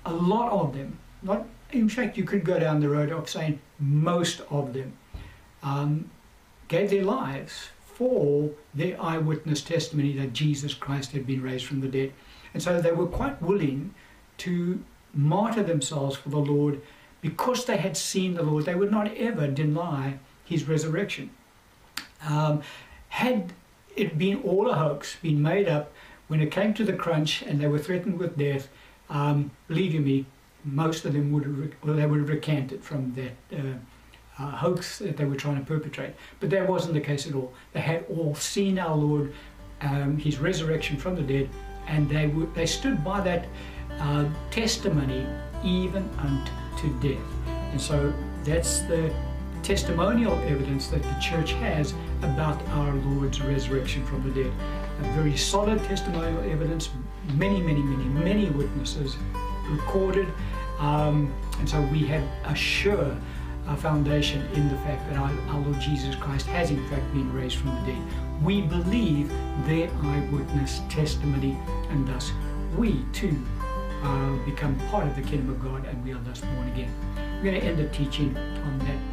a 0.05 0.13
lot 0.13 0.51
of 0.51 0.73
them, 0.73 0.99
not 1.21 1.45
in 1.71 1.87
fact, 1.87 2.17
you 2.17 2.23
could 2.23 2.43
go 2.43 2.59
down 2.59 2.79
the 2.79 2.89
road 2.89 3.11
of 3.11 3.29
saying 3.29 3.59
most 3.79 4.41
of 4.49 4.73
them, 4.73 4.93
um, 5.63 6.09
gave 6.67 6.89
their 6.89 7.03
lives 7.03 7.69
for 7.85 8.49
their 8.73 9.01
eyewitness 9.01 9.61
testimony 9.61 10.17
that 10.17 10.33
Jesus 10.33 10.73
Christ 10.73 11.11
had 11.11 11.25
been 11.25 11.41
raised 11.41 11.65
from 11.65 11.81
the 11.81 11.87
dead. 11.87 12.13
And 12.53 12.61
so 12.61 12.81
they 12.81 12.91
were 12.91 13.07
quite 13.07 13.41
willing 13.41 13.93
to 14.39 14.83
martyr 15.13 15.63
themselves 15.63 16.15
for 16.15 16.29
the 16.29 16.37
Lord 16.37 16.81
because 17.21 17.65
they 17.65 17.77
had 17.77 17.95
seen 17.95 18.33
the 18.33 18.43
Lord. 18.43 18.65
They 18.65 18.75
would 18.75 18.91
not 18.91 19.15
ever 19.15 19.47
deny 19.47 20.17
his 20.45 20.67
resurrection. 20.67 21.29
Um, 22.27 22.61
had 23.09 23.53
it 23.95 24.17
been 24.17 24.41
all 24.43 24.69
a 24.69 24.75
hoax, 24.75 25.17
been 25.21 25.41
made 25.41 25.67
up, 25.67 25.91
when 26.27 26.41
it 26.41 26.51
came 26.51 26.73
to 26.75 26.83
the 26.83 26.93
crunch 26.93 27.41
and 27.41 27.59
they 27.59 27.67
were 27.67 27.79
threatened 27.79 28.17
with 28.17 28.37
death, 28.37 28.69
um, 29.09 29.51
believe 29.67 29.93
you 29.93 30.01
me, 30.01 30.25
most 30.63 31.05
of 31.05 31.13
them 31.13 31.31
would 31.31 31.43
have, 31.43 31.73
well, 31.83 31.95
they 31.95 32.05
would 32.05 32.19
have 32.19 32.29
recanted 32.29 32.83
from 32.83 33.13
that 33.15 33.59
uh, 33.59 33.73
uh, 34.39 34.51
hoax 34.51 34.99
that 34.99 35.17
they 35.17 35.25
were 35.25 35.35
trying 35.35 35.57
to 35.57 35.65
perpetrate. 35.65 36.13
But 36.39 36.49
that 36.51 36.67
wasn't 36.67 36.93
the 36.93 37.01
case 37.01 37.27
at 37.27 37.35
all. 37.35 37.53
They 37.73 37.81
had 37.81 38.05
all 38.09 38.33
seen 38.35 38.79
our 38.79 38.95
Lord, 38.95 39.33
um, 39.81 40.17
his 40.17 40.37
resurrection 40.37 40.97
from 40.97 41.15
the 41.15 41.21
dead, 41.21 41.49
and 41.87 42.09
they, 42.09 42.27
would, 42.27 42.53
they 42.53 42.65
stood 42.65 43.03
by 43.03 43.21
that 43.21 43.47
uh, 43.99 44.25
testimony 44.49 45.25
even 45.63 46.09
unto 46.19 46.99
death. 46.99 47.21
And 47.71 47.79
so 47.79 48.13
that's 48.43 48.81
the 48.81 49.13
testimonial 49.63 50.33
evidence 50.45 50.87
that 50.87 51.03
the 51.03 51.19
church 51.21 51.53
has 51.53 51.93
about 52.23 52.61
our 52.69 52.93
Lord's 52.93 53.41
resurrection 53.41 54.05
from 54.05 54.23
the 54.23 54.43
dead. 54.43 54.53
A 54.99 55.03
very 55.13 55.37
solid 55.37 55.83
testimonial 55.83 56.41
evidence, 56.49 56.89
many, 57.35 57.61
many, 57.61 57.81
many, 57.81 58.05
many 58.05 58.49
witnesses 58.49 59.17
recorded. 59.69 60.27
Um, 60.79 61.33
and 61.59 61.69
so 61.69 61.79
we 61.83 61.99
have 62.07 62.23
a 62.45 62.55
sure 62.55 63.15
uh, 63.71 63.75
foundation 63.75 64.41
in 64.53 64.69
the 64.69 64.77
fact 64.77 65.07
that 65.09 65.17
our, 65.17 65.31
our 65.49 65.59
Lord 65.59 65.79
Jesus 65.79 66.15
Christ 66.15 66.45
has 66.47 66.71
in 66.71 66.87
fact 66.89 67.11
been 67.13 67.31
raised 67.33 67.57
from 67.57 67.69
the 67.75 67.91
dead. 67.91 68.01
We 68.43 68.61
believe 68.61 69.29
their 69.65 69.89
eyewitness 70.03 70.81
testimony, 70.89 71.57
and 71.89 72.07
thus 72.07 72.31
we 72.77 73.05
too 73.13 73.35
uh, 74.03 74.35
become 74.45 74.75
part 74.89 75.07
of 75.07 75.15
the 75.15 75.21
kingdom 75.21 75.49
of 75.49 75.61
God 75.61 75.85
and 75.85 76.03
we 76.03 76.11
are 76.13 76.19
thus 76.19 76.41
born 76.41 76.67
again. 76.69 76.91
We're 77.15 77.51
going 77.51 77.61
to 77.61 77.67
end 77.67 77.79
the 77.79 77.87
teaching 77.89 78.35
on 78.37 78.79
that 78.79 79.10